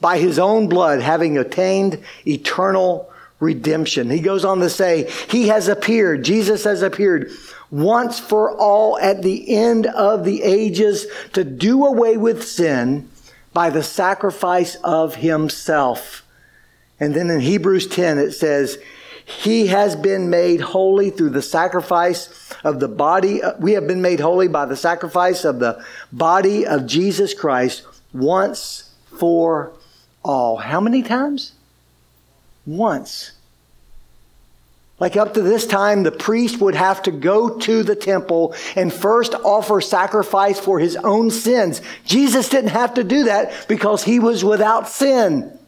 by 0.00 0.18
his 0.18 0.38
own 0.38 0.68
blood, 0.68 1.00
having 1.00 1.36
attained 1.36 2.02
eternal 2.26 3.10
redemption. 3.38 4.10
He 4.10 4.20
goes 4.20 4.44
on 4.44 4.60
to 4.60 4.70
say, 4.70 5.10
He 5.28 5.48
has 5.48 5.68
appeared, 5.68 6.24
Jesus 6.24 6.64
has 6.64 6.82
appeared 6.82 7.30
once 7.70 8.18
for 8.18 8.56
all 8.56 8.98
at 8.98 9.22
the 9.22 9.54
end 9.54 9.86
of 9.86 10.24
the 10.24 10.42
ages 10.42 11.06
to 11.32 11.44
do 11.44 11.84
away 11.86 12.16
with 12.16 12.46
sin 12.46 13.08
by 13.52 13.70
the 13.70 13.82
sacrifice 13.82 14.76
of 14.76 15.16
Himself. 15.16 16.24
And 16.98 17.14
then 17.14 17.30
in 17.30 17.40
Hebrews 17.40 17.86
10, 17.86 18.18
it 18.18 18.32
says, 18.32 18.78
he 19.38 19.68
has 19.68 19.96
been 19.96 20.28
made 20.28 20.60
holy 20.60 21.10
through 21.10 21.30
the 21.30 21.42
sacrifice 21.42 22.52
of 22.64 22.80
the 22.80 22.88
body. 22.88 23.42
Uh, 23.42 23.52
we 23.58 23.72
have 23.72 23.86
been 23.86 24.02
made 24.02 24.20
holy 24.20 24.48
by 24.48 24.66
the 24.66 24.76
sacrifice 24.76 25.44
of 25.44 25.58
the 25.58 25.84
body 26.12 26.66
of 26.66 26.86
Jesus 26.86 27.32
Christ 27.32 27.86
once 28.12 28.90
for 29.18 29.72
all. 30.24 30.56
How 30.56 30.80
many 30.80 31.02
times? 31.02 31.52
Once. 32.66 33.32
Like 34.98 35.16
up 35.16 35.32
to 35.34 35.42
this 35.42 35.66
time, 35.66 36.02
the 36.02 36.12
priest 36.12 36.60
would 36.60 36.74
have 36.74 37.02
to 37.04 37.10
go 37.10 37.56
to 37.60 37.82
the 37.82 37.96
temple 37.96 38.54
and 38.76 38.92
first 38.92 39.34
offer 39.34 39.80
sacrifice 39.80 40.60
for 40.60 40.78
his 40.78 40.96
own 40.96 41.30
sins. 41.30 41.80
Jesus 42.04 42.50
didn't 42.50 42.70
have 42.70 42.94
to 42.94 43.04
do 43.04 43.24
that 43.24 43.66
because 43.66 44.04
he 44.04 44.18
was 44.18 44.44
without 44.44 44.88
sin. 44.88 45.58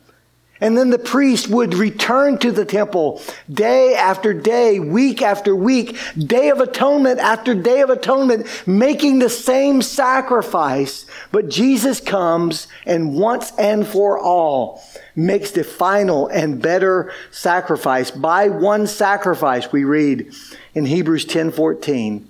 And 0.63 0.79
then 0.79 0.91
the 0.91 0.99
priest 0.99 1.49
would 1.49 1.75
return 1.75 2.39
to 2.39 2.53
the 2.53 2.65
temple 2.65 3.21
day 3.51 3.97
after 3.97 4.33
day, 4.33 4.79
week 4.79 5.21
after 5.21 5.57
week, 5.57 5.99
day 6.17 6.51
of 6.51 6.61
atonement 6.61 7.19
after 7.19 7.53
day 7.53 7.81
of 7.81 7.91
atonement, 7.91 8.47
making 8.65 9.19
the 9.19 9.29
same 9.29 9.83
sacrifice. 9.83 11.05
But 11.33 11.49
Jesus 11.49 12.01
comes 12.01 12.69
and 12.87 13.17
once 13.17 13.51
and 13.59 13.85
for 13.85 14.21
all 14.21 14.81
makes 15.17 15.51
the 15.51 15.65
final 15.65 16.29
and 16.29 16.63
better 16.63 17.13
sacrifice. 17.33 18.13
By 18.13 18.49
one 18.49 18.87
sacrifice, 18.87 19.73
we 19.73 19.83
read 19.83 20.33
in 20.75 20.87
Hebrews 20.87 21.25
10 21.25 21.51
14, 21.51 22.29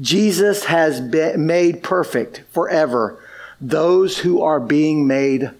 Jesus 0.00 0.64
has 0.64 1.02
been 1.02 1.46
made 1.46 1.82
perfect 1.82 2.42
forever 2.52 3.22
those 3.60 4.16
who 4.16 4.40
are 4.40 4.60
being 4.60 5.06
made 5.06 5.50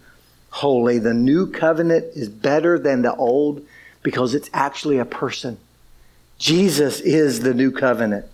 holy. 0.51 0.99
The 0.99 1.15
new 1.15 1.47
covenant 1.47 2.07
is 2.15 2.29
better 2.29 2.79
than 2.79 3.03
the 3.03 3.15
old 3.15 3.67
because 4.03 4.35
it's 4.35 4.51
actually 4.53 4.99
a 4.99 5.05
person. 5.05 5.59
Jesus 6.39 7.01
is 7.01 7.41
the 7.41 7.55
new 7.55 7.71
covenant. 7.71 8.27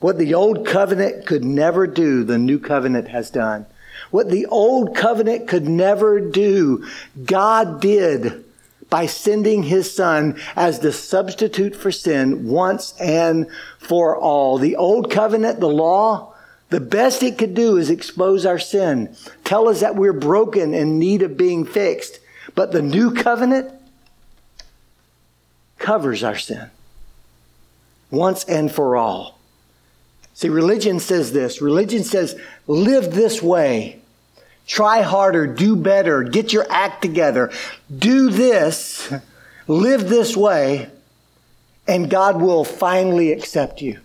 What 0.00 0.18
the 0.18 0.34
old 0.34 0.66
covenant 0.66 1.26
could 1.26 1.44
never 1.44 1.86
do, 1.86 2.24
the 2.24 2.38
new 2.38 2.58
covenant 2.58 3.08
has 3.08 3.30
done. 3.30 3.66
What 4.10 4.30
the 4.30 4.46
old 4.46 4.94
covenant 4.94 5.48
could 5.48 5.66
never 5.66 6.20
do, 6.20 6.86
God 7.24 7.80
did 7.80 8.44
by 8.90 9.06
sending 9.06 9.64
his 9.64 9.92
son 9.92 10.38
as 10.54 10.78
the 10.78 10.92
substitute 10.92 11.74
for 11.74 11.90
sin 11.90 12.46
once 12.46 12.94
and 13.00 13.48
for 13.78 14.16
all. 14.16 14.58
The 14.58 14.76
old 14.76 15.10
covenant, 15.10 15.58
the 15.58 15.68
law, 15.68 16.34
the 16.68 16.80
best 16.80 17.22
it 17.22 17.38
could 17.38 17.54
do 17.54 17.76
is 17.76 17.90
expose 17.90 18.44
our 18.44 18.58
sin, 18.58 19.14
tell 19.44 19.68
us 19.68 19.80
that 19.80 19.96
we're 19.96 20.12
broken 20.12 20.74
in 20.74 20.98
need 20.98 21.22
of 21.22 21.36
being 21.36 21.64
fixed. 21.64 22.18
But 22.54 22.72
the 22.72 22.82
new 22.82 23.12
covenant 23.12 23.72
covers 25.78 26.24
our 26.24 26.36
sin 26.36 26.70
once 28.10 28.44
and 28.44 28.70
for 28.72 28.96
all. 28.96 29.38
See, 30.34 30.48
religion 30.48 31.00
says 31.00 31.32
this 31.32 31.62
religion 31.62 32.04
says, 32.04 32.38
live 32.66 33.12
this 33.12 33.42
way. 33.42 34.00
Try 34.66 35.02
harder, 35.02 35.46
do 35.46 35.76
better, 35.76 36.24
get 36.24 36.52
your 36.52 36.66
act 36.68 37.00
together, 37.00 37.52
do 37.96 38.30
this, 38.30 39.12
live 39.68 40.08
this 40.08 40.36
way, 40.36 40.90
and 41.86 42.10
God 42.10 42.40
will 42.40 42.64
finally 42.64 43.30
accept 43.30 43.80
you. 43.80 44.00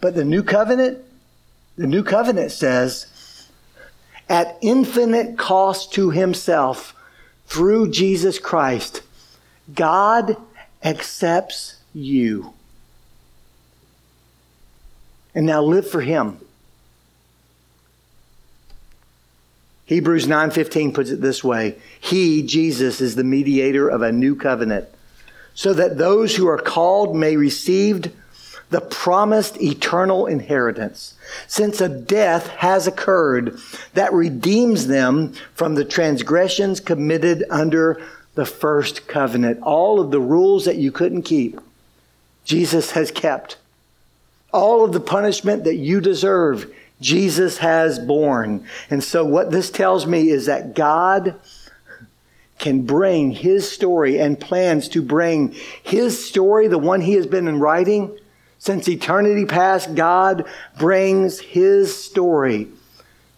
But 0.00 0.16
the 0.16 0.24
new 0.24 0.42
covenant, 0.42 0.98
the 1.78 1.86
new 1.86 2.02
covenant 2.02 2.50
says, 2.50 3.06
at 4.28 4.58
infinite 4.60 5.38
cost 5.38 5.92
to 5.94 6.10
himself 6.10 6.94
through 7.46 7.90
Jesus 7.92 8.38
Christ, 8.38 9.02
God 9.74 10.36
accepts 10.82 11.76
you. 11.94 12.52
And 15.34 15.46
now 15.46 15.62
live 15.62 15.88
for 15.88 16.00
him. 16.00 16.38
Hebrews 19.86 20.26
9:15 20.26 20.92
puts 20.92 21.10
it 21.10 21.22
this 21.22 21.42
way, 21.42 21.76
he 21.98 22.42
Jesus 22.42 23.00
is 23.00 23.14
the 23.14 23.24
mediator 23.24 23.88
of 23.88 24.02
a 24.02 24.12
new 24.12 24.34
covenant 24.34 24.86
so 25.54 25.72
that 25.72 25.96
those 25.96 26.36
who 26.36 26.46
are 26.46 26.58
called 26.58 27.16
may 27.16 27.36
receive 27.36 28.12
the 28.70 28.80
promised 28.80 29.60
eternal 29.62 30.26
inheritance, 30.26 31.14
since 31.46 31.80
a 31.80 31.88
death 31.88 32.48
has 32.48 32.86
occurred 32.86 33.58
that 33.94 34.12
redeems 34.12 34.86
them 34.86 35.32
from 35.54 35.74
the 35.74 35.84
transgressions 35.84 36.80
committed 36.80 37.44
under 37.50 38.00
the 38.34 38.44
first 38.44 39.08
covenant. 39.08 39.60
All 39.62 40.00
of 40.00 40.10
the 40.10 40.20
rules 40.20 40.66
that 40.66 40.76
you 40.76 40.92
couldn't 40.92 41.22
keep, 41.22 41.58
Jesus 42.44 42.92
has 42.92 43.10
kept. 43.10 43.56
All 44.52 44.84
of 44.84 44.92
the 44.92 45.00
punishment 45.00 45.64
that 45.64 45.76
you 45.76 46.00
deserve, 46.00 46.72
Jesus 47.00 47.58
has 47.58 47.98
borne. 47.98 48.66
And 48.90 49.02
so, 49.02 49.24
what 49.24 49.50
this 49.50 49.70
tells 49.70 50.06
me 50.06 50.30
is 50.30 50.46
that 50.46 50.74
God 50.74 51.34
can 52.58 52.82
bring 52.82 53.30
his 53.30 53.70
story 53.70 54.18
and 54.18 54.38
plans 54.38 54.88
to 54.88 55.00
bring 55.00 55.54
his 55.82 56.26
story, 56.26 56.66
the 56.68 56.78
one 56.78 57.00
he 57.00 57.14
has 57.14 57.26
been 57.26 57.48
in 57.48 57.60
writing 57.60 58.18
since 58.58 58.88
eternity 58.88 59.44
past, 59.44 59.94
God 59.94 60.44
brings 60.78 61.40
his 61.40 61.96
story 61.96 62.68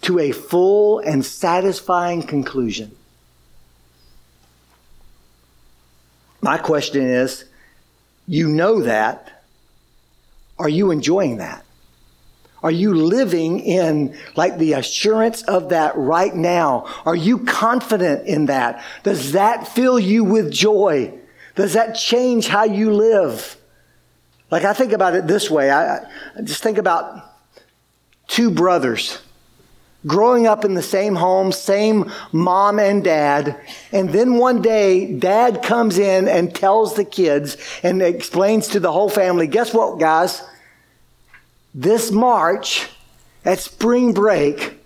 to 0.03 0.19
a 0.19 0.33
full 0.33 0.99
and 1.01 1.25
satisfying 1.25 2.23
conclusion. 2.23 2.97
My 6.41 6.57
question 6.57 7.03
is 7.03 7.45
you 8.27 8.49
know 8.49 8.83
that. 8.83 9.45
Are 10.59 10.69
you 10.69 10.91
enjoying 10.91 11.39
that? 11.39 11.65
Are 12.63 12.71
you 12.71 12.95
living 12.95 13.61
in 13.61 14.17
like 14.37 14.59
the 14.59 14.75
assurance 14.75 15.43
of 15.43 15.71
that 15.71 15.97
right 15.97 16.35
now? 16.35 16.87
Are 17.07 17.17
you 17.17 17.39
confident 17.39 18.27
in 18.27 18.47
that? 18.47 18.85
Does 19.03 19.33
that 19.33 19.67
fill 19.67 19.99
you 19.99 20.25
with 20.25 20.53
joy? 20.53 21.15
Does 21.55 21.73
that 21.73 21.95
change 21.95 22.49
how 22.49 22.65
you 22.65 22.93
live? 22.93 23.57
Like 24.51 24.65
I 24.65 24.73
think 24.73 24.93
about 24.93 25.15
it 25.15 25.27
this 25.27 25.51
way. 25.51 25.71
I, 25.71 25.99
I 25.99 26.43
just 26.43 26.63
think 26.63 26.79
about 26.79 27.35
two 28.27 28.51
brothers 28.51 29.19
growing 30.07 30.47
up 30.47 30.65
in 30.65 30.75
the 30.75 30.83
same 30.83 31.15
home, 31.15 31.53
same 31.53 32.11
mom 32.33 32.79
and 32.79 33.05
dad. 33.05 33.61
And 33.93 34.09
then 34.11 34.35
one 34.39 34.63
day, 34.63 35.13
dad 35.13 35.63
comes 35.63 35.99
in 35.99 36.27
and 36.27 36.55
tells 36.55 36.95
the 36.95 37.05
kids 37.05 37.59
and 37.83 38.01
explains 38.01 38.69
to 38.69 38.81
the 38.81 38.91
whole 38.91 39.11
family, 39.11 39.47
guess 39.47 39.75
what, 39.75 39.99
guys? 39.99 40.43
this 41.75 42.11
March 42.11 42.89
at 43.45 43.59
spring 43.59 44.13
break, 44.13 44.79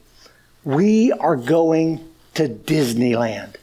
we 0.64 1.12
are 1.12 1.36
going 1.36 2.08
to 2.34 2.48
Disneyland. 2.48 3.56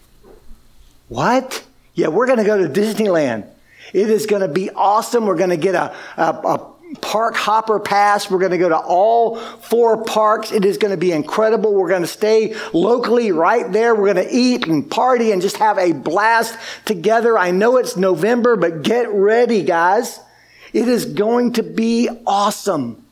What? 1.07 1.65
Yeah, 1.93 2.07
we're 2.07 2.25
going 2.25 2.39
to 2.39 2.45
go 2.45 2.67
to 2.67 2.69
Disneyland. 2.69 3.47
It 3.93 4.09
is 4.09 4.25
going 4.25 4.41
to 4.41 4.47
be 4.47 4.69
awesome. 4.69 5.25
We're 5.25 5.35
going 5.35 5.49
to 5.49 5.57
get 5.57 5.75
a, 5.75 5.95
a, 6.17 6.23
a 6.23 6.71
park 7.01 7.35
hopper 7.35 7.79
pass. 7.79 8.29
We're 8.29 8.39
going 8.39 8.51
to 8.51 8.57
go 8.57 8.69
to 8.69 8.77
all 8.77 9.37
four 9.37 10.03
parks. 10.03 10.51
It 10.51 10.65
is 10.65 10.77
going 10.77 10.91
to 10.91 10.97
be 10.97 11.11
incredible. 11.11 11.73
We're 11.73 11.89
going 11.89 12.01
to 12.01 12.07
stay 12.07 12.55
locally 12.73 13.31
right 13.31 13.71
there. 13.71 13.95
We're 13.95 14.13
going 14.13 14.27
to 14.27 14.33
eat 14.33 14.67
and 14.67 14.89
party 14.89 15.31
and 15.31 15.41
just 15.41 15.57
have 15.57 15.77
a 15.77 15.93
blast 15.93 16.57
together. 16.85 17.37
I 17.37 17.51
know 17.51 17.77
it's 17.77 17.95
November, 17.95 18.55
but 18.55 18.83
get 18.83 19.09
ready, 19.09 19.63
guys. 19.63 20.19
It 20.73 20.87
is 20.87 21.05
going 21.05 21.53
to 21.53 21.63
be 21.63 22.09
awesome. 22.25 23.03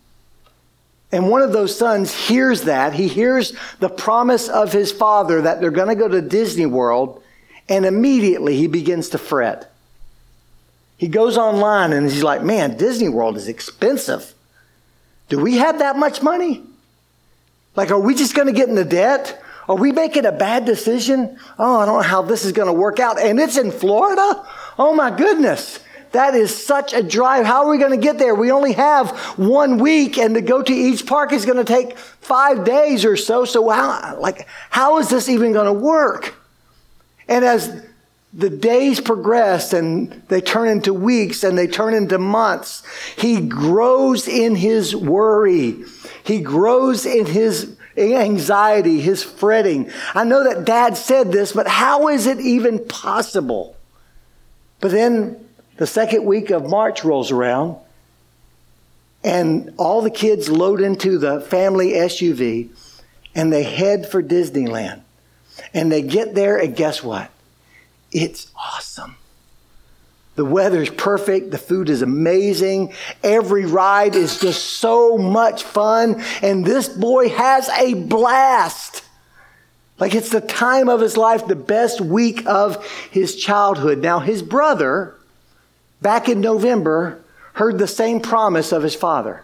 And 1.12 1.30
one 1.30 1.42
of 1.42 1.54
those 1.54 1.76
sons 1.76 2.14
hears 2.14 2.64
that. 2.64 2.94
He 2.94 3.08
hears 3.08 3.54
the 3.80 3.90
promise 3.90 4.48
of 4.48 4.72
his 4.72 4.92
father 4.92 5.42
that 5.42 5.60
they're 5.60 5.72
going 5.72 5.88
to 5.88 5.96
go 5.96 6.08
to 6.08 6.22
Disney 6.22 6.68
World, 6.68 7.24
and 7.68 7.86
immediately 7.86 8.56
he 8.58 8.68
begins 8.68 9.10
to 9.10 9.18
fret. 9.18 9.72
He 11.00 11.08
goes 11.08 11.38
online 11.38 11.94
and 11.94 12.08
he's 12.08 12.24
like, 12.24 12.44
Man, 12.44 12.76
Disney 12.76 13.08
World 13.08 13.38
is 13.38 13.48
expensive. 13.48 14.36
Do 15.30 15.40
we 15.40 15.56
have 15.56 15.80
that 15.80 15.96
much 15.96 16.22
money? 16.22 16.62
Like, 17.76 17.90
are 17.90 18.00
we 18.00 18.16
just 18.16 18.36
going 18.36 18.48
to 18.48 18.54
get 18.54 18.68
into 18.68 18.84
debt? 18.84 19.42
Are 19.70 19.78
we 19.78 19.94
making 19.94 20.26
a 20.26 20.32
bad 20.32 20.66
decision? 20.66 21.40
Oh, 21.58 21.80
I 21.80 21.86
don't 21.86 21.96
know 21.96 22.02
how 22.02 22.22
this 22.22 22.44
is 22.44 22.52
going 22.52 22.68
to 22.68 22.74
work 22.74 23.00
out. 23.00 23.18
And 23.18 23.40
it's 23.40 23.58
in 23.58 23.72
Florida? 23.72 24.46
Oh 24.78 24.94
my 24.94 25.16
goodness. 25.16 25.80
That 26.12 26.34
is 26.34 26.54
such 26.54 26.94
a 26.94 27.02
drive. 27.02 27.46
How 27.46 27.64
are 27.64 27.70
we 27.70 27.78
going 27.78 27.92
to 27.92 27.98
get 27.98 28.18
there? 28.18 28.36
We 28.36 28.52
only 28.52 28.74
have 28.74 29.12
one 29.38 29.78
week, 29.78 30.18
and 30.18 30.34
to 30.36 30.42
go 30.42 30.62
to 30.62 30.74
each 30.74 31.06
park 31.06 31.32
is 31.32 31.46
going 31.46 31.64
to 31.64 31.64
take 31.64 31.98
five 31.98 32.66
days 32.66 33.06
or 33.06 33.16
so. 33.16 33.46
So, 33.46 33.70
how, 33.70 34.18
like, 34.20 34.48
how 34.72 34.98
is 34.98 35.10
this 35.10 35.30
even 35.30 35.54
going 35.54 35.68
to 35.68 35.74
work? 35.74 36.34
And 37.28 37.46
as 37.46 37.86
the 38.34 38.50
days 38.50 39.00
progress 39.02 39.74
and 39.74 40.12
they 40.28 40.42
turn 40.42 40.68
into 40.68 40.94
weeks 40.94 41.44
and 41.44 41.58
they 41.58 41.68
turn 41.68 41.94
into 41.94 42.18
months, 42.20 42.84
he 43.18 43.42
grows 43.42 44.28
in 44.28 44.56
his 44.56 44.96
worry. 44.96 45.84
He 46.24 46.42
grows 46.42 47.06
in 47.06 47.26
his 47.26 47.76
anxiety, 47.98 49.02
his 49.02 49.24
fretting. 49.24 49.92
I 50.14 50.24
know 50.24 50.44
that 50.44 50.66
dad 50.66 50.96
said 50.96 51.32
this, 51.32 51.52
but 51.52 51.68
how 51.68 52.08
is 52.10 52.28
it 52.28 52.40
even 52.40 52.86
possible? 52.86 53.76
But 54.80 54.92
then 54.92 55.48
the 55.78 55.88
second 55.88 56.26
week 56.26 56.52
of 56.52 56.70
March 56.70 57.04
rolls 57.04 57.32
around, 57.32 57.78
and 59.24 59.74
all 59.78 60.02
the 60.02 60.12
kids 60.12 60.50
load 60.50 60.82
into 60.82 61.18
the 61.18 61.42
family 61.42 61.92
SUV 61.92 62.70
and 63.36 63.52
they 63.52 63.64
head 63.64 64.08
for 64.10 64.24
Disneyland. 64.24 65.02
And 65.74 65.92
they 65.92 66.02
get 66.02 66.36
there, 66.36 66.58
and 66.58 66.76
guess 66.76 67.04
what? 67.04 67.30
It's 68.12 68.52
awesome. 68.56 69.16
The 70.36 70.46
weather 70.46 70.82
is 70.82 70.90
perfect. 70.90 71.52
The 71.52 71.58
food 71.58 71.90
is 71.90 72.02
amazing. 72.02 72.94
Every 73.24 73.66
ride 73.66 74.16
is 74.16 74.40
just 74.40 74.64
so 74.64 75.18
much 75.18 75.64
fun. 75.64 76.24
And 76.42 76.66
this 76.66 76.88
boy 76.88 77.30
has 77.30 77.68
a 77.70 77.94
blast. 77.94 79.04
Like 80.00 80.16
it's 80.16 80.30
the 80.30 80.40
time 80.40 80.88
of 80.88 81.02
his 81.02 81.18
life, 81.18 81.46
the 81.46 81.56
best 81.56 82.00
week 82.00 82.46
of 82.46 82.86
his 83.12 83.36
childhood. 83.36 84.00
Now, 84.00 84.20
his 84.20 84.42
brother 84.42 85.20
back 86.02 86.30
in 86.30 86.42
November, 86.42 87.22
heard 87.54 87.78
the 87.78 87.88
same 87.88 88.20
promise 88.20 88.72
of 88.72 88.84
his 88.84 88.96
father. 88.96 89.44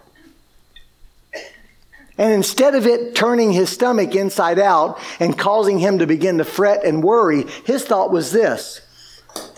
And 2.18 2.32
instead 2.32 2.74
of 2.74 2.86
it 2.86 3.14
turning 3.14 3.52
his 3.52 3.68
stomach 3.70 4.14
inside 4.14 4.58
out 4.58 4.98
and 5.20 5.38
causing 5.38 5.78
him 5.78 5.98
to 5.98 6.06
begin 6.06 6.38
to 6.38 6.44
fret 6.44 6.84
and 6.84 7.02
worry, 7.02 7.44
his 7.64 7.84
thought 7.84 8.10
was 8.10 8.32
this 8.32 8.80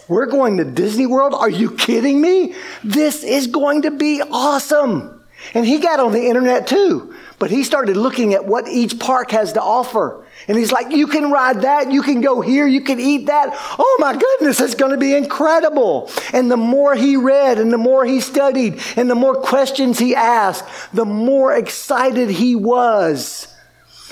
We're 0.08 0.26
going 0.26 0.56
to 0.56 0.64
Disney 0.64 1.06
World? 1.06 1.34
Are 1.34 1.50
you 1.50 1.70
kidding 1.76 2.20
me? 2.20 2.54
This 2.82 3.22
is 3.22 3.46
going 3.46 3.82
to 3.82 3.90
be 3.90 4.22
awesome. 4.22 5.14
And 5.54 5.64
he 5.64 5.78
got 5.78 6.00
on 6.00 6.12
the 6.12 6.26
internet 6.26 6.66
too, 6.66 7.14
but 7.38 7.50
he 7.50 7.62
started 7.62 7.96
looking 7.96 8.34
at 8.34 8.44
what 8.44 8.66
each 8.68 8.98
park 8.98 9.30
has 9.30 9.52
to 9.52 9.62
offer. 9.62 10.24
And 10.48 10.58
he's 10.58 10.72
like, 10.72 10.90
You 10.90 11.06
can 11.06 11.30
ride 11.30 11.62
that. 11.62 11.92
You 11.92 12.02
can 12.02 12.20
go 12.20 12.40
here. 12.40 12.66
You 12.66 12.80
can 12.80 12.98
eat 12.98 13.26
that. 13.26 13.50
Oh 13.78 13.96
my 14.00 14.16
goodness, 14.16 14.60
it's 14.60 14.74
going 14.74 14.92
to 14.92 14.98
be 14.98 15.14
incredible. 15.14 16.10
And 16.32 16.50
the 16.50 16.56
more 16.56 16.94
he 16.94 17.16
read 17.16 17.58
and 17.58 17.72
the 17.72 17.78
more 17.78 18.04
he 18.04 18.20
studied 18.20 18.80
and 18.96 19.08
the 19.08 19.14
more 19.14 19.34
questions 19.34 19.98
he 19.98 20.14
asked, 20.14 20.64
the 20.92 21.04
more 21.04 21.54
excited 21.54 22.30
he 22.30 22.56
was. 22.56 23.54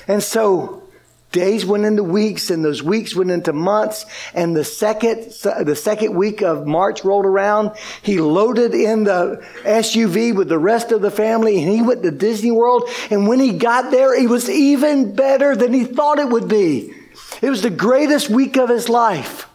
And 0.08 0.22
so 0.22 0.86
Days 1.32 1.66
went 1.66 1.84
into 1.84 2.02
weeks, 2.02 2.50
and 2.50 2.64
those 2.64 2.82
weeks 2.82 3.14
went 3.14 3.30
into 3.30 3.52
months. 3.52 4.06
And 4.32 4.56
the 4.56 4.64
second, 4.64 5.32
the 5.42 5.76
second 5.76 6.14
week 6.14 6.40
of 6.40 6.66
March 6.66 7.04
rolled 7.04 7.27
around. 7.27 7.72
He 8.02 8.20
loaded 8.20 8.74
in 8.74 9.04
the 9.04 9.44
SUV 9.64 10.35
with 10.35 10.48
the 10.48 10.58
rest 10.58 10.92
of 10.92 11.02
the 11.02 11.10
family, 11.10 11.62
and 11.62 11.70
he 11.70 11.83
went 11.83 12.02
to 12.04 12.10
Disney 12.10 12.52
World. 12.52 12.88
And 13.10 13.29
when 13.29 13.40
he 13.40 13.52
got 13.52 13.90
there, 13.90 14.14
it 14.14 14.31
was 14.31 14.48
even 14.48 15.14
better 15.14 15.54
than 15.56 15.72
he 15.72 15.85
thought 15.85 16.18
it 16.18 16.29
would 16.29 16.48
be. 16.48 16.94
It 17.42 17.50
was 17.50 17.62
the 17.62 17.70
greatest 17.70 18.31
week 18.31 18.56
of 18.56 18.68
his 18.68 18.88
life. 18.88 19.46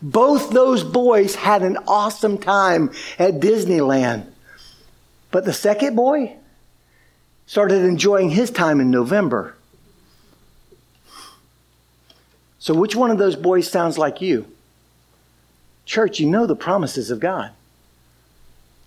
Both 0.00 0.50
those 0.50 0.82
boys 0.82 1.34
had 1.34 1.62
an 1.62 1.76
awesome 1.86 2.38
time 2.38 2.90
at 3.18 3.40
Disneyland. 3.40 4.26
But 5.30 5.44
the 5.44 5.52
second 5.52 5.94
boy 5.94 6.36
started 7.46 7.84
enjoying 7.84 8.30
his 8.30 8.50
time 8.50 8.80
in 8.80 8.90
November. 8.90 9.54
So, 12.58 12.74
which 12.74 12.96
one 12.96 13.10
of 13.10 13.18
those 13.18 13.36
boys 13.36 13.70
sounds 13.70 13.98
like 13.98 14.20
you? 14.20 14.46
Church, 15.84 16.20
you 16.20 16.26
know 16.26 16.46
the 16.46 16.56
promises 16.56 17.10
of 17.10 17.20
God. 17.20 17.52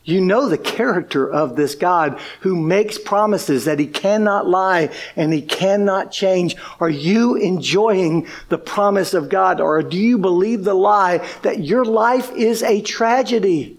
You 0.03 0.19
know 0.19 0.49
the 0.49 0.57
character 0.57 1.30
of 1.30 1.55
this 1.55 1.76
God 1.76 2.19
who 2.41 2.55
makes 2.55 2.97
promises 2.97 3.65
that 3.65 3.78
he 3.80 3.86
cannot 3.86 4.47
lie 4.47 4.89
and 5.15 5.32
he 5.32 5.43
cannot 5.43 6.11
change. 6.11 6.55
Are 6.80 6.89
you 6.89 7.36
enjoying 7.36 8.28
the 8.49 8.57
promise 8.57 9.13
of 9.13 9.30
God 9.30 9.61
or 9.61 9.82
do 9.84 9.97
you 9.97 10.17
believe 10.17 10.63
the 10.63 10.74
lie 10.74 11.28
that 11.43 11.63
your 11.63 11.86
life 11.86 12.32
is 12.36 12.63
a 12.63 12.82
tragedy? 12.82 13.78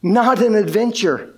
Not 0.00 0.40
an 0.40 0.54
adventure. 0.54 1.34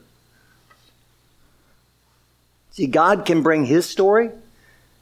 See, 2.72 2.86
God 2.86 3.24
can 3.24 3.42
bring 3.42 3.64
his 3.64 3.88
story 3.88 4.30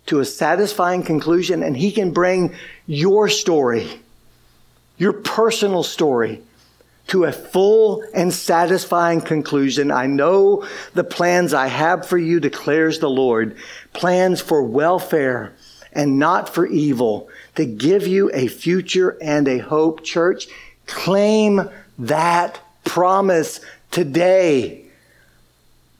to 0.06 0.20
a 0.20 0.24
satisfying 0.24 1.02
conclusion 1.02 1.62
and 1.62 1.76
he 1.76 1.90
can 1.90 2.12
bring 2.12 2.54
your 2.86 3.28
story, 3.28 3.88
your 4.98 5.12
personal 5.12 5.82
story 5.82 6.42
to 7.06 7.24
a 7.24 7.32
full 7.32 8.02
and 8.14 8.32
satisfying 8.32 9.20
conclusion. 9.20 9.90
I 9.90 10.06
know 10.06 10.66
the 10.94 11.04
plans 11.04 11.52
I 11.52 11.66
have 11.66 12.06
for 12.06 12.18
you, 12.18 12.40
declares 12.40 12.98
the 12.98 13.10
Lord, 13.10 13.56
plans 13.92 14.40
for 14.40 14.62
welfare 14.62 15.52
and 15.92 16.18
not 16.18 16.52
for 16.52 16.66
evil, 16.66 17.28
to 17.54 17.64
give 17.64 18.06
you 18.06 18.30
a 18.32 18.48
future 18.48 19.16
and 19.20 19.46
a 19.46 19.58
hope. 19.58 20.02
Church, 20.02 20.48
claim 20.86 21.68
that 21.98 22.60
promise 22.84 23.60
today. 23.90 24.86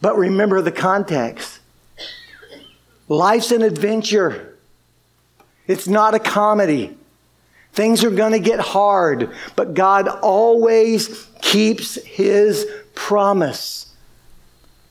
But 0.01 0.17
remember 0.17 0.61
the 0.63 0.73
context. 0.73 1.61
Life's 3.09 3.51
an 3.51 3.63
adventure. 3.63 4.57
It's 5.67 5.89
not 5.89 6.15
a 6.15 6.19
comedy. 6.19 6.97
Things 7.73 8.05
are 8.05 8.11
going 8.11 8.33
to 8.33 8.39
get 8.39 8.61
hard, 8.61 9.33
but 9.57 9.75
God 9.75 10.09
always 10.09 11.27
keeps 11.43 11.97
his 12.05 12.67
promise. 12.95 13.85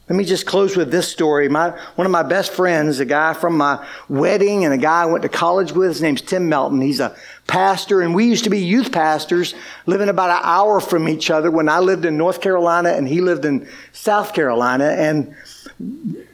Let 0.10 0.18
me 0.18 0.26
just 0.26 0.46
close 0.46 0.76
with 0.76 0.92
this 0.92 1.10
story. 1.10 1.48
My, 1.48 1.70
one 1.96 2.06
of 2.06 2.12
my 2.12 2.24
best 2.24 2.52
friends, 2.52 3.00
a 3.00 3.06
guy 3.06 3.34
from 3.34 3.56
my 3.58 3.86
wedding 4.10 4.66
and 4.66 4.74
a 4.74 4.78
guy 4.78 5.04
I 5.04 5.06
went 5.06 5.22
to 5.22 5.30
college 5.30 5.72
with, 5.72 5.88
his 5.88 6.02
name's 6.02 6.22
Tim 6.22 6.50
Melton. 6.50 6.82
He's 6.82 7.00
a 7.00 7.16
pastor, 7.48 8.02
and 8.02 8.14
we 8.14 8.26
used 8.26 8.44
to 8.44 8.50
be 8.50 8.60
youth 8.60 8.92
pastors 8.92 9.56
living 9.86 10.10
about 10.10 10.30
an 10.30 10.42
hour 10.44 10.82
from 10.82 11.08
each 11.08 11.32
other 11.32 11.50
when 11.50 11.70
I 11.70 11.80
lived 11.80 12.04
in 12.04 12.18
North 12.18 12.42
Carolina 12.42 12.90
and 12.90 13.08
he 13.08 13.22
lived 13.22 13.46
in 13.46 13.66
South 13.94 14.34
Carolina. 14.34 14.90
And 14.90 15.36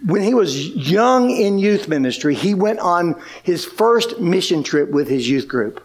when 0.05 0.23
he 0.23 0.33
was 0.33 0.69
young 0.69 1.29
in 1.29 1.59
youth 1.59 1.87
ministry, 1.87 2.35
he 2.35 2.53
went 2.53 2.79
on 2.79 3.21
his 3.43 3.65
first 3.65 4.19
mission 4.19 4.63
trip 4.63 4.89
with 4.89 5.07
his 5.07 5.29
youth 5.29 5.47
group. 5.47 5.83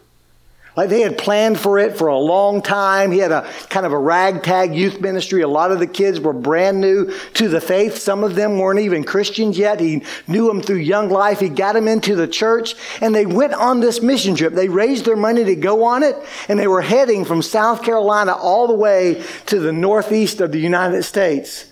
Like 0.75 0.89
they 0.89 1.01
had 1.01 1.17
planned 1.17 1.57
for 1.57 1.79
it 1.79 1.97
for 1.97 2.07
a 2.07 2.17
long 2.17 2.61
time. 2.61 3.11
He 3.11 3.19
had 3.19 3.31
a 3.31 3.49
kind 3.69 3.85
of 3.85 3.93
a 3.93 3.97
ragtag 3.97 4.75
youth 4.75 4.99
ministry. 4.99 5.41
A 5.41 5.47
lot 5.47 5.71
of 5.71 5.79
the 5.79 5.87
kids 5.87 6.19
were 6.19 6.33
brand 6.33 6.81
new 6.81 7.13
to 7.35 7.47
the 7.47 7.61
faith. 7.61 7.97
Some 7.97 8.25
of 8.25 8.35
them 8.35 8.59
weren't 8.59 8.81
even 8.81 9.05
Christians 9.05 9.57
yet. 9.57 9.79
He 9.79 10.03
knew 10.27 10.47
them 10.47 10.61
through 10.61 10.77
young 10.77 11.09
life. 11.09 11.39
He 11.39 11.47
got 11.47 11.73
them 11.73 11.87
into 11.87 12.15
the 12.15 12.27
church 12.27 12.75
and 12.99 13.15
they 13.15 13.25
went 13.25 13.53
on 13.53 13.79
this 13.79 14.01
mission 14.01 14.35
trip. 14.35 14.53
They 14.53 14.67
raised 14.67 15.05
their 15.05 15.15
money 15.15 15.45
to 15.45 15.55
go 15.55 15.85
on 15.85 16.03
it 16.03 16.17
and 16.49 16.59
they 16.59 16.67
were 16.67 16.81
heading 16.81 17.23
from 17.23 17.41
South 17.41 17.81
Carolina 17.81 18.33
all 18.33 18.67
the 18.67 18.75
way 18.75 19.23
to 19.45 19.59
the 19.59 19.71
northeast 19.71 20.41
of 20.41 20.51
the 20.51 20.59
United 20.59 21.03
States. 21.03 21.71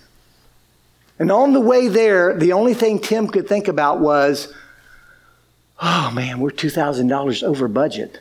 And 1.18 1.30
on 1.30 1.52
the 1.52 1.60
way 1.60 1.88
there, 1.88 2.36
the 2.36 2.52
only 2.52 2.74
thing 2.74 2.98
Tim 2.98 3.28
could 3.28 3.48
think 3.48 3.68
about 3.68 4.00
was, 4.00 4.52
oh 5.80 6.10
man, 6.12 6.40
we're 6.40 6.50
$2,000 6.50 7.42
over 7.42 7.68
budget 7.68 8.20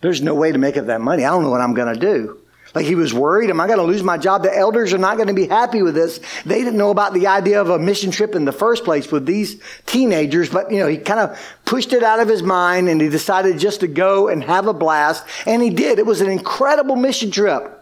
there's 0.00 0.22
no 0.22 0.34
way 0.34 0.52
to 0.52 0.58
make 0.58 0.76
up 0.76 0.86
that 0.86 1.00
money. 1.00 1.24
I 1.24 1.30
don't 1.30 1.42
know 1.42 1.50
what 1.50 1.60
I'm 1.60 1.74
going 1.74 1.94
to 1.94 2.00
do. 2.00 2.38
Like 2.74 2.84
he 2.84 2.94
was 2.94 3.14
worried, 3.14 3.48
am 3.48 3.60
I 3.60 3.66
going 3.66 3.78
to 3.78 3.84
lose 3.84 4.02
my 4.02 4.18
job? 4.18 4.42
The 4.42 4.54
elders 4.54 4.92
are 4.92 4.98
not 4.98 5.16
going 5.16 5.28
to 5.28 5.34
be 5.34 5.46
happy 5.46 5.80
with 5.80 5.94
this. 5.94 6.20
They 6.44 6.58
didn't 6.58 6.76
know 6.76 6.90
about 6.90 7.14
the 7.14 7.26
idea 7.26 7.60
of 7.62 7.70
a 7.70 7.78
mission 7.78 8.10
trip 8.10 8.34
in 8.34 8.44
the 8.44 8.52
first 8.52 8.84
place 8.84 9.10
with 9.10 9.24
these 9.24 9.60
teenagers, 9.86 10.50
but 10.50 10.70
you 10.70 10.78
know, 10.78 10.86
he 10.86 10.98
kind 10.98 11.18
of 11.18 11.40
pushed 11.64 11.94
it 11.94 12.02
out 12.02 12.20
of 12.20 12.28
his 12.28 12.42
mind 12.42 12.90
and 12.90 13.00
he 13.00 13.08
decided 13.08 13.58
just 13.58 13.80
to 13.80 13.88
go 13.88 14.28
and 14.28 14.44
have 14.44 14.66
a 14.66 14.74
blast. 14.74 15.24
And 15.46 15.62
he 15.62 15.70
did. 15.70 15.98
It 15.98 16.04
was 16.04 16.20
an 16.20 16.28
incredible 16.28 16.94
mission 16.94 17.30
trip. 17.30 17.72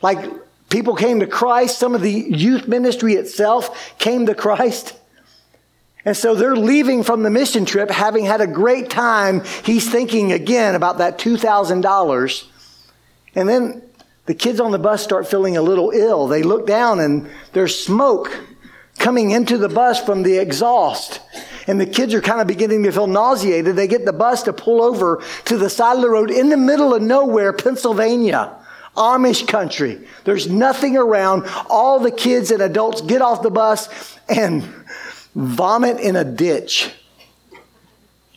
Like 0.00 0.24
people 0.74 0.96
came 0.96 1.20
to 1.20 1.26
Christ. 1.28 1.78
Some 1.78 1.94
of 1.94 2.00
the 2.00 2.10
youth 2.10 2.66
ministry 2.66 3.14
itself 3.14 3.96
came 4.00 4.26
to 4.26 4.34
Christ. 4.34 4.98
And 6.04 6.16
so 6.16 6.34
they're 6.34 6.56
leaving 6.56 7.04
from 7.04 7.22
the 7.22 7.30
mission 7.30 7.64
trip 7.64 7.92
having 7.92 8.24
had 8.24 8.40
a 8.40 8.48
great 8.48 8.90
time. 8.90 9.44
He's 9.64 9.88
thinking 9.88 10.32
again 10.32 10.74
about 10.74 10.98
that 10.98 11.16
$2,000. 11.16 12.46
And 13.36 13.48
then 13.48 13.82
the 14.26 14.34
kids 14.34 14.58
on 14.58 14.72
the 14.72 14.78
bus 14.80 15.00
start 15.00 15.28
feeling 15.28 15.56
a 15.56 15.62
little 15.62 15.92
ill. 15.92 16.26
They 16.26 16.42
look 16.42 16.66
down 16.66 16.98
and 16.98 17.30
there's 17.52 17.78
smoke 17.78 18.36
coming 18.98 19.30
into 19.30 19.58
the 19.58 19.68
bus 19.68 20.04
from 20.04 20.24
the 20.24 20.38
exhaust. 20.38 21.20
And 21.68 21.80
the 21.80 21.86
kids 21.86 22.14
are 22.14 22.20
kind 22.20 22.40
of 22.40 22.48
beginning 22.48 22.82
to 22.82 22.90
feel 22.90 23.06
nauseated. 23.06 23.76
They 23.76 23.86
get 23.86 24.04
the 24.04 24.12
bus 24.12 24.42
to 24.42 24.52
pull 24.52 24.82
over 24.82 25.22
to 25.44 25.56
the 25.56 25.70
side 25.70 25.94
of 25.94 26.02
the 26.02 26.10
road 26.10 26.32
in 26.32 26.48
the 26.48 26.56
middle 26.56 26.92
of 26.92 27.00
nowhere, 27.00 27.52
Pennsylvania. 27.52 28.58
Amish 28.96 29.46
country. 29.46 30.06
There's 30.24 30.48
nothing 30.48 30.96
around. 30.96 31.46
All 31.68 32.00
the 32.00 32.10
kids 32.10 32.50
and 32.50 32.62
adults 32.62 33.00
get 33.00 33.22
off 33.22 33.42
the 33.42 33.50
bus 33.50 34.18
and 34.28 34.62
vomit 35.34 35.98
in 36.00 36.16
a 36.16 36.24
ditch. 36.24 36.90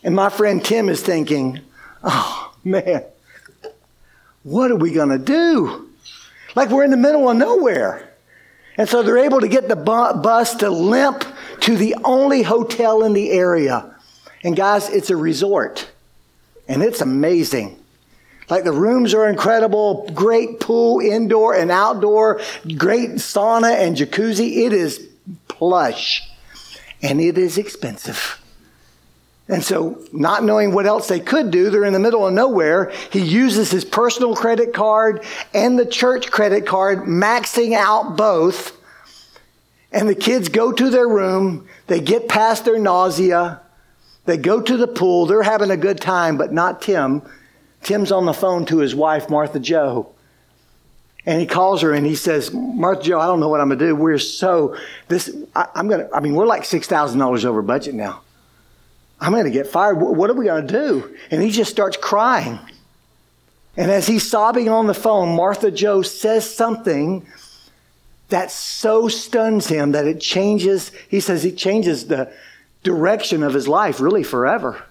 And 0.04 0.16
my 0.16 0.30
friend 0.30 0.64
Tim 0.64 0.90
is 0.90 1.02
thinking, 1.02 1.60
oh 2.04 2.54
man, 2.64 3.04
what 4.44 4.72
are 4.72 4.76
we 4.76 4.92
going 4.92 5.10
to 5.10 5.18
do? 5.18 5.90
Like 6.56 6.70
we're 6.70 6.84
in 6.84 6.92
the 6.92 6.98
middle 6.98 7.30
of 7.30 7.38
nowhere. 7.38 8.14
And 8.78 8.88
so 8.88 9.04
they're 9.04 9.18
able 9.18 9.42
to 9.42 9.48
get 9.48 9.68
the 9.68 9.76
bu- 9.76 10.22
bus 10.22 10.56
to 10.56 10.70
limp 10.70 11.24
to 11.62 11.76
the 11.76 11.96
only 12.04 12.44
hotel 12.44 13.04
in 13.04 13.14
the 13.14 13.32
area. 13.32 13.96
And 14.44 14.56
guys, 14.56 14.90
it's 14.90 15.10
a 15.10 15.18
resort. 15.18 15.90
And 16.68 16.84
it's 16.84 17.02
amazing. 17.02 17.77
Like 18.50 18.64
the 18.64 18.72
rooms 18.72 19.14
are 19.14 19.28
incredible, 19.28 20.10
great 20.14 20.60
pool, 20.60 21.00
indoor 21.00 21.54
and 21.54 21.70
outdoor, 21.70 22.40
great 22.78 23.12
sauna 23.12 23.76
and 23.76 23.96
jacuzzi. 23.96 24.66
It 24.66 24.74
is 24.74 25.06
plush 25.48 26.24
and 27.02 27.20
it 27.20 27.38
is 27.38 27.58
expensive. 27.58 28.42
And 29.50 29.64
so, 29.64 30.02
not 30.12 30.44
knowing 30.44 30.74
what 30.74 30.86
else 30.86 31.08
they 31.08 31.22
could 31.22 31.52
do, 31.52 31.70
they're 31.70 31.86
in 31.86 31.94
the 31.94 32.00
middle 32.00 32.28
of 32.28 32.34
nowhere. 32.34 32.92
He 33.12 33.22
uses 33.22 33.72
his 33.72 33.86
personal 33.86 34.36
credit 34.36 34.74
card 34.74 35.24
and 35.54 35.80
the 35.80 35.86
church 35.86 36.32
credit 36.32 36.66
card, 36.66 37.04
maxing 37.04 37.74
out 37.74 38.18
both. 38.18 38.78
And 39.90 40.10
the 40.10 40.16
kids 40.16 40.50
go 40.50 40.74
to 40.74 40.90
their 40.90 41.08
room, 41.08 41.68
they 41.88 42.02
get 42.02 42.28
past 42.28 42.66
their 42.66 42.78
nausea, 42.78 43.62
they 44.26 44.36
go 44.36 44.62
to 44.62 44.76
the 44.76 44.88
pool, 44.88 45.26
they're 45.26 45.44
having 45.44 45.72
a 45.72 45.78
good 45.78 46.02
time, 46.02 46.38
but 46.38 46.52
not 46.52 46.82
Tim. 46.82 47.22
Tim's 47.84 48.12
on 48.12 48.26
the 48.26 48.34
phone 48.34 48.66
to 48.66 48.80
his 48.80 48.94
wife, 48.94 49.30
Martha 49.30 49.60
Joe. 49.60 50.14
And 51.26 51.42
he 51.42 51.46
calls 51.46 51.82
her 51.82 51.94
and 51.94 52.06
he 52.06 52.16
says, 52.16 52.54
Martha 52.54 53.04
Joe, 53.04 53.20
I 53.20 53.28
don't 53.28 53.40
know 53.40 53.50
what 53.50 53.60
I'm 53.60 53.68
going 53.68 53.80
to 53.80 53.86
do. 53.88 53.96
We're 53.96 54.18
so, 54.18 54.78
this, 55.10 55.36
I, 55.56 55.68
am 55.76 55.88
going 55.88 56.08
to, 56.08 56.16
I 56.16 56.22
mean, 56.22 56.36
we're 56.36 56.46
like 56.46 56.64
$6,000 56.64 57.46
over 57.46 57.62
budget 57.62 57.96
now. 57.96 58.22
I'm 59.20 59.32
going 59.32 59.46
to 59.46 59.52
get 59.52 59.68
fired. 59.68 59.96
What 59.96 60.30
are 60.30 60.34
we 60.34 60.46
going 60.46 60.68
to 60.68 60.74
do? 60.74 61.18
And 61.32 61.42
he 61.42 61.50
just 61.50 61.72
starts 61.72 61.98
crying. 61.98 62.60
And 63.76 63.92
as 63.92 64.08
he's 64.08 64.28
sobbing 64.28 64.70
on 64.70 64.88
the 64.88 64.94
phone, 64.94 65.36
Martha 65.36 65.70
Joe 65.70 66.02
says 66.02 66.54
something 66.54 67.26
that 68.30 68.52
so 68.52 69.08
stuns 69.08 69.68
him 69.68 69.92
that 69.94 70.06
it 70.06 70.20
changes, 70.20 70.92
he 71.10 71.20
says 71.20 71.46
it 71.46 71.58
changes 71.58 72.08
the 72.08 72.32
direction 72.84 73.44
of 73.44 73.54
his 73.54 73.68
life 73.68 74.00
really 74.00 74.24
forever. 74.24 74.84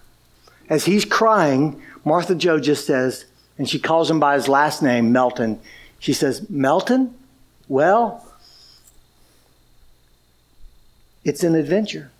As 0.69 0.85
he's 0.85 1.05
crying, 1.05 1.81
Martha 2.07 2.35
Joe 2.35 2.59
just 2.59 2.87
says, 2.87 3.25
and 3.57 3.67
she 3.69 3.79
calls 3.79 4.09
him 4.09 4.19
by 4.19 4.35
his 4.35 4.47
last 4.47 4.81
name, 4.81 5.11
Melton. 5.11 5.59
She 5.99 6.13
says, 6.13 6.49
Melton? 6.49 7.13
Well, 7.67 8.25
it's 11.25 11.43
an 11.43 11.53
adventure. 11.55 12.11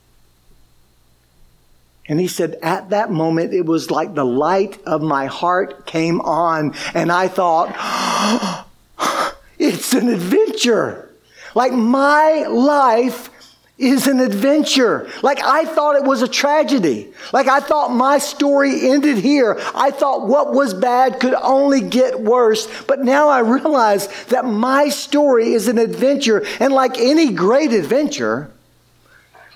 And 2.10 2.20
he 2.20 2.28
said, 2.28 2.58
at 2.62 2.90
that 2.90 3.12
moment, 3.12 3.54
it 3.54 3.66
was 3.66 3.90
like 3.90 4.14
the 4.14 4.26
light 4.26 4.78
of 4.86 5.02
my 5.02 5.28
heart 5.28 5.86
came 5.86 6.20
on, 6.22 6.74
and 6.94 7.12
I 7.12 7.30
thought, 7.30 7.74
oh, 7.78 9.36
it's 9.60 9.94
an 9.94 10.10
adventure. 10.10 11.14
Like 11.56 11.72
my 11.72 12.46
life 12.50 13.30
is 13.78 14.08
an 14.08 14.20
adventure. 14.20 15.08
Like 15.22 15.44
I 15.44 15.66
thought 15.66 15.96
it 15.96 16.04
was 16.04 16.22
a 16.22 16.28
tragedy. 16.28 17.14
Like 17.32 17.48
I 17.48 17.60
thought 17.60 17.92
my 17.92 18.18
story 18.18 18.90
ended 18.90 19.18
here. 19.18 19.60
I 19.76 19.92
thought 19.92 20.28
what 20.28 20.54
was 20.54 20.74
bad 20.74 21.20
could 21.20 21.36
only 21.36 21.82
get 21.82 22.20
worse. 22.20 22.68
But 22.86 23.02
now 23.04 23.30
I 23.30 23.40
realize 23.40 24.08
that 24.26 24.46
my 24.46 24.90
story 24.90 25.54
is 25.54 25.68
an 25.68 25.78
adventure. 25.78 26.44
And 26.60 26.74
like 26.74 26.98
any 26.98 27.34
great 27.34 27.72
adventure, 27.72 28.52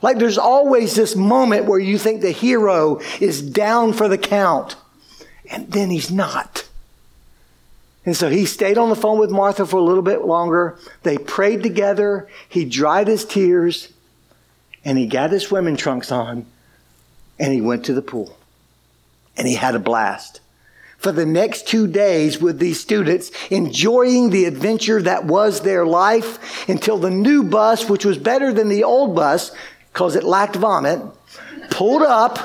like 0.03 0.19
there's 0.19 0.37
always 0.37 0.93
this 0.93 1.15
moment 1.15 1.65
where 1.65 1.79
you 1.79 1.97
think 1.97 2.21
the 2.21 2.31
hero 2.31 3.01
is 3.19 3.41
down 3.41 3.93
for 3.93 4.07
the 4.07 4.19
count. 4.19 4.75
And 5.49 5.71
then 5.71 5.89
he's 5.89 6.11
not. 6.11 6.67
And 8.05 8.15
so 8.15 8.29
he 8.29 8.45
stayed 8.45 8.77
on 8.77 8.89
the 8.89 8.95
phone 8.95 9.19
with 9.19 9.31
Martha 9.31 9.65
for 9.65 9.77
a 9.77 9.83
little 9.83 10.01
bit 10.03 10.25
longer. 10.25 10.77
They 11.03 11.17
prayed 11.17 11.61
together. 11.61 12.27
He 12.49 12.65
dried 12.65 13.07
his 13.07 13.25
tears 13.25 13.89
and 14.83 14.97
he 14.97 15.05
got 15.05 15.31
his 15.31 15.43
swimming 15.43 15.77
trunks 15.77 16.11
on 16.11 16.45
and 17.39 17.53
he 17.53 17.61
went 17.61 17.85
to 17.85 17.93
the 17.93 18.01
pool 18.01 18.37
and 19.37 19.47
he 19.47 19.55
had 19.55 19.75
a 19.75 19.79
blast. 19.79 20.39
For 20.97 21.11
the 21.11 21.25
next 21.25 21.67
two 21.67 21.87
days 21.87 22.39
with 22.39 22.59
these 22.59 22.79
students, 22.79 23.31
enjoying 23.49 24.29
the 24.29 24.45
adventure 24.45 25.01
that 25.01 25.25
was 25.25 25.61
their 25.61 25.83
life 25.83 26.69
until 26.69 26.99
the 26.99 27.09
new 27.09 27.43
bus, 27.43 27.89
which 27.89 28.05
was 28.05 28.19
better 28.19 28.53
than 28.53 28.69
the 28.69 28.83
old 28.83 29.15
bus 29.15 29.51
because 29.91 30.15
it 30.15 30.23
lacked 30.23 30.55
vomit, 30.55 31.01
pulled 31.71 32.03
up. 32.03 32.39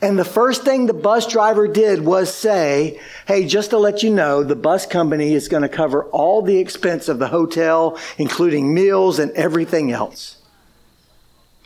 And 0.00 0.18
the 0.18 0.24
first 0.24 0.62
thing 0.62 0.86
the 0.86 0.94
bus 0.94 1.26
driver 1.26 1.66
did 1.68 2.04
was 2.04 2.32
say, 2.32 3.00
Hey, 3.26 3.46
just 3.46 3.70
to 3.70 3.78
let 3.78 4.02
you 4.02 4.10
know, 4.10 4.42
the 4.42 4.56
bus 4.56 4.86
company 4.86 5.34
is 5.34 5.48
going 5.48 5.62
to 5.62 5.68
cover 5.68 6.04
all 6.06 6.42
the 6.42 6.58
expense 6.58 7.08
of 7.08 7.18
the 7.18 7.28
hotel, 7.28 7.98
including 8.18 8.74
meals 8.74 9.18
and 9.18 9.30
everything 9.32 9.92
else. 9.92 10.41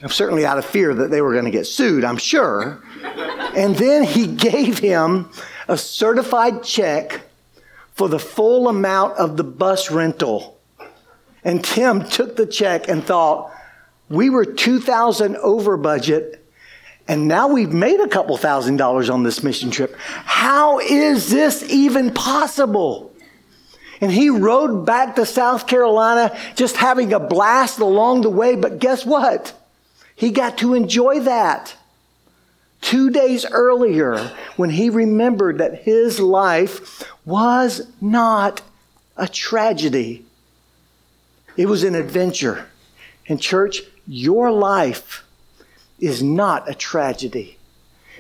I'm 0.03 0.11
certainly 0.11 0.45
out 0.45 0.59
of 0.59 0.65
fear 0.65 0.95
that 0.95 1.11
they 1.11 1.23
were 1.23 1.33
going 1.33 1.47
to 1.47 1.51
get 1.51 1.67
sued, 1.67 2.05
I'm 2.05 2.19
sure. 2.19 2.83
and 3.55 3.75
then 3.77 4.05
he 4.05 4.27
gave 4.53 4.79
him 4.79 5.31
a 5.69 5.79
certified 5.79 6.63
check 6.63 7.23
for 7.93 8.09
the 8.09 8.19
full 8.19 8.69
amount 8.69 9.17
of 9.17 9.37
the 9.37 9.45
bus 9.45 9.91
rental. 9.91 10.59
And 11.45 11.65
Tim 11.65 12.05
took 12.09 12.37
the 12.37 12.47
check 12.47 12.89
and 12.89 13.05
thought, 13.05 13.53
we 14.09 14.31
were 14.31 14.45
2000 14.45 15.37
over 15.39 15.77
budget 15.77 16.47
and 17.09 17.29
now 17.29 17.49
we've 17.49 17.73
made 17.73 18.01
a 18.01 18.09
couple 18.09 18.37
thousand 18.37 18.79
dollars 18.79 19.11
on 19.11 19.23
this 19.23 19.43
mission 19.43 19.71
trip. 19.71 19.95
How 19.99 20.81
is 20.81 21.31
this 21.31 21.63
even 21.71 22.13
possible? 22.13 23.15
And 24.01 24.11
he 24.11 24.29
rode 24.29 24.85
back 24.85 25.17
to 25.17 25.25
South 25.25 25.67
Carolina 25.67 26.37
just 26.55 26.77
having 26.77 27.13
a 27.13 27.21
blast 27.21 27.79
along 27.79 28.23
the 28.23 28.31
way, 28.31 28.57
but 28.57 28.79
guess 28.79 29.07
what? 29.07 29.55
He 30.17 30.31
got 30.31 30.59
to 30.59 30.75
enjoy 30.75 31.21
that. 31.21 31.77
Two 32.81 33.11
days 33.11 33.45
earlier, 33.45 34.33
when 34.57 34.71
he 34.71 34.91
remembered 34.91 35.59
that 35.59 35.83
his 35.83 36.19
life 36.19 37.05
was 37.25 37.87
not 38.01 38.62
a 39.17 39.29
tragedy, 39.29 40.25
it 41.57 41.67
was 41.67 41.85
an 41.85 41.95
adventure. 41.95 42.67
And, 43.29 43.41
church, 43.41 43.83
your 44.07 44.51
life 44.51 45.25
is 45.99 46.23
not 46.23 46.69
a 46.71 46.75
tragedy 46.75 47.59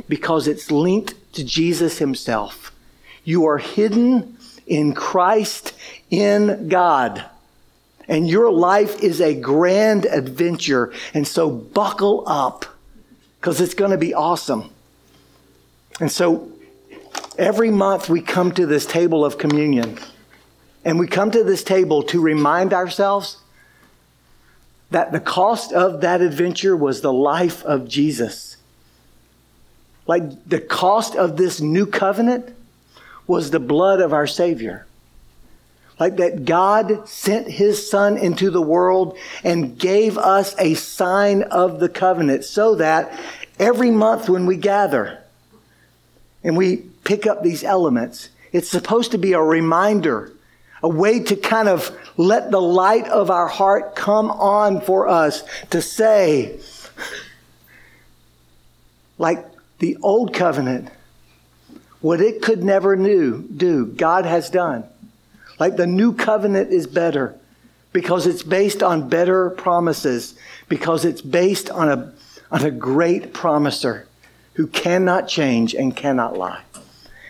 because 0.08 0.48
it's 0.48 0.70
linked 0.70 1.14
to 1.34 1.44
Jesus 1.44 1.98
himself. 1.98 2.72
You 3.24 3.46
are 3.46 3.58
hidden 3.58 4.36
in 4.66 4.94
Christ 4.94 5.74
in 6.10 6.68
God. 6.68 7.24
And 8.08 8.28
your 8.28 8.52
life 8.52 9.02
is 9.02 9.20
a 9.20 9.34
grand 9.34 10.04
adventure. 10.06 10.92
And 11.12 11.26
so 11.26 11.50
buckle 11.50 12.24
up 12.26 12.64
because 13.40 13.60
it's 13.60 13.74
going 13.74 13.90
to 13.90 13.98
be 13.98 14.14
awesome. 14.14 14.70
And 16.00 16.10
so 16.10 16.50
every 17.38 17.70
month 17.70 18.08
we 18.08 18.20
come 18.20 18.52
to 18.52 18.66
this 18.66 18.86
table 18.86 19.24
of 19.24 19.38
communion. 19.38 19.98
And 20.84 20.98
we 20.98 21.08
come 21.08 21.32
to 21.32 21.42
this 21.42 21.64
table 21.64 22.04
to 22.04 22.20
remind 22.20 22.72
ourselves 22.72 23.38
that 24.90 25.10
the 25.10 25.20
cost 25.20 25.72
of 25.72 26.00
that 26.02 26.20
adventure 26.20 26.76
was 26.76 27.00
the 27.00 27.12
life 27.12 27.64
of 27.64 27.88
Jesus. 27.88 28.56
Like 30.06 30.48
the 30.48 30.60
cost 30.60 31.16
of 31.16 31.36
this 31.36 31.60
new 31.60 31.86
covenant 31.86 32.54
was 33.26 33.50
the 33.50 33.58
blood 33.58 34.00
of 34.00 34.12
our 34.12 34.28
Savior. 34.28 34.86
Like 35.98 36.16
that 36.16 36.44
God 36.44 37.08
sent 37.08 37.48
his 37.48 37.90
son 37.90 38.18
into 38.18 38.50
the 38.50 38.60
world 38.60 39.16
and 39.42 39.78
gave 39.78 40.18
us 40.18 40.54
a 40.58 40.74
sign 40.74 41.42
of 41.44 41.80
the 41.80 41.88
covenant 41.88 42.44
so 42.44 42.74
that 42.74 43.18
every 43.58 43.90
month 43.90 44.28
when 44.28 44.44
we 44.44 44.56
gather 44.56 45.18
and 46.44 46.56
we 46.56 46.78
pick 47.04 47.26
up 47.26 47.42
these 47.42 47.64
elements, 47.64 48.28
it's 48.52 48.68
supposed 48.68 49.12
to 49.12 49.18
be 49.18 49.32
a 49.32 49.40
reminder, 49.40 50.32
a 50.82 50.88
way 50.88 51.20
to 51.20 51.36
kind 51.36 51.68
of 51.68 51.96
let 52.18 52.50
the 52.50 52.60
light 52.60 53.08
of 53.08 53.30
our 53.30 53.48
heart 53.48 53.96
come 53.96 54.30
on 54.30 54.82
for 54.82 55.08
us 55.08 55.44
to 55.70 55.80
say, 55.80 56.58
like 59.18 59.46
the 59.78 59.96
old 60.02 60.34
covenant, 60.34 60.90
what 62.00 62.20
it 62.20 62.42
could 62.42 62.62
never 62.62 62.96
do, 62.96 63.86
God 63.96 64.26
has 64.26 64.50
done. 64.50 64.84
Like 65.58 65.76
the 65.76 65.86
new 65.86 66.12
covenant 66.14 66.72
is 66.72 66.86
better 66.86 67.34
because 67.92 68.26
it's 68.26 68.42
based 68.42 68.82
on 68.82 69.08
better 69.08 69.50
promises, 69.50 70.38
because 70.68 71.04
it's 71.04 71.22
based 71.22 71.70
on 71.70 71.88
a, 71.88 72.12
on 72.50 72.64
a 72.64 72.70
great 72.70 73.32
promiser 73.32 74.06
who 74.54 74.66
cannot 74.66 75.28
change 75.28 75.74
and 75.74 75.96
cannot 75.96 76.36
lie. 76.36 76.62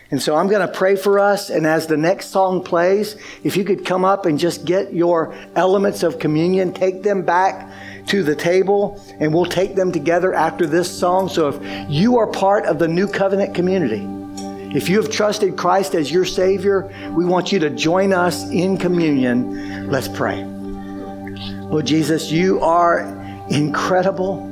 And 0.09 0.21
so 0.21 0.35
I'm 0.35 0.47
going 0.47 0.65
to 0.65 0.73
pray 0.73 0.95
for 0.95 1.19
us. 1.19 1.49
And 1.49 1.67
as 1.67 1.87
the 1.87 1.97
next 1.97 2.27
song 2.27 2.63
plays, 2.63 3.17
if 3.43 3.57
you 3.57 3.65
could 3.65 3.85
come 3.85 4.05
up 4.05 4.25
and 4.25 4.39
just 4.39 4.65
get 4.65 4.93
your 4.93 5.33
elements 5.55 6.03
of 6.03 6.19
communion, 6.19 6.73
take 6.73 7.03
them 7.03 7.23
back 7.23 7.69
to 8.07 8.23
the 8.23 8.35
table, 8.35 9.01
and 9.19 9.33
we'll 9.33 9.45
take 9.45 9.75
them 9.75 9.91
together 9.91 10.33
after 10.33 10.65
this 10.65 10.89
song. 10.89 11.27
So 11.27 11.49
if 11.49 11.89
you 11.89 12.17
are 12.17 12.27
part 12.27 12.65
of 12.65 12.79
the 12.79 12.87
new 12.87 13.07
covenant 13.07 13.53
community, 13.53 14.07
if 14.77 14.89
you 14.89 15.01
have 15.01 15.09
trusted 15.09 15.57
Christ 15.57 15.95
as 15.95 16.11
your 16.11 16.23
Savior, 16.23 16.93
we 17.09 17.25
want 17.25 17.51
you 17.51 17.57
to 17.57 17.71
join 17.71 18.13
us 18.13 18.47
in 18.51 18.77
communion. 18.77 19.89
Let's 19.89 20.07
pray. 20.07 20.43
Lord 20.43 21.87
Jesus, 21.87 22.31
you 22.31 22.61
are 22.61 22.99
incredible. 23.49 24.45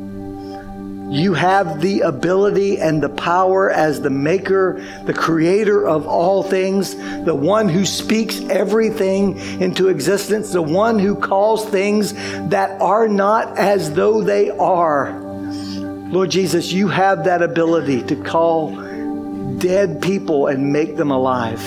You 1.11 1.35
have 1.35 1.79
the 1.79 2.01
ability 2.01 2.79
and 2.79 3.03
the 3.03 3.09
power 3.09 3.69
as 3.69 4.01
the 4.01 4.09
maker, 4.09 4.83
the 5.03 5.13
creator 5.13 5.87
of 5.87 6.07
all 6.07 6.41
things, 6.41 6.95
the 7.23 7.35
one 7.35 7.69
who 7.69 7.85
speaks 7.85 8.39
everything 8.49 9.37
into 9.61 9.89
existence, 9.89 10.51
the 10.51 10.59
one 10.59 10.97
who 10.97 11.15
calls 11.15 11.69
things 11.69 12.13
that 12.49 12.81
are 12.81 13.07
not 13.07 13.59
as 13.59 13.93
though 13.93 14.23
they 14.23 14.49
are. 14.49 15.11
Lord 16.09 16.31
Jesus, 16.31 16.71
you 16.71 16.87
have 16.87 17.25
that 17.25 17.43
ability 17.43 18.01
to 18.07 18.15
call 18.15 18.94
dead 19.59 20.01
people 20.01 20.47
and 20.47 20.71
make 20.71 20.95
them 20.95 21.11
alive. 21.11 21.61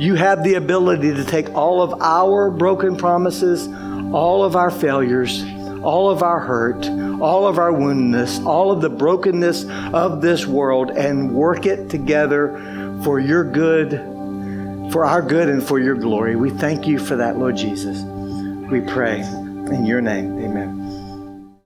You 0.00 0.14
have 0.14 0.42
the 0.44 0.54
ability 0.54 1.14
to 1.14 1.24
take 1.24 1.54
all 1.54 1.82
of 1.82 2.00
our 2.00 2.50
broken 2.50 2.96
promises, 2.96 3.68
all 4.12 4.44
of 4.44 4.56
our 4.56 4.70
failures, 4.70 5.44
all 5.82 6.10
of 6.10 6.22
our 6.22 6.40
hurt, 6.40 6.86
all 7.20 7.46
of 7.46 7.58
our 7.58 7.70
woundedness, 7.70 8.44
all 8.44 8.70
of 8.70 8.80
the 8.80 8.88
brokenness 8.88 9.66
of 9.92 10.20
this 10.20 10.46
world, 10.46 10.90
and 10.90 11.34
work 11.34 11.66
it 11.66 11.90
together 11.90 13.00
for 13.04 13.20
your 13.20 13.44
good, 13.44 13.92
for 14.92 15.04
our 15.04 15.22
good, 15.22 15.48
and 15.48 15.62
for 15.62 15.78
your 15.78 15.96
glory. 15.96 16.36
We 16.36 16.50
thank 16.50 16.86
you 16.86 16.98
for 16.98 17.16
that, 17.16 17.38
Lord 17.38 17.56
Jesus. 17.56 18.02
We 18.70 18.80
pray 18.80 19.20
in 19.20 19.84
your 19.84 20.00
name. 20.00 20.38
Amen. 20.38 20.69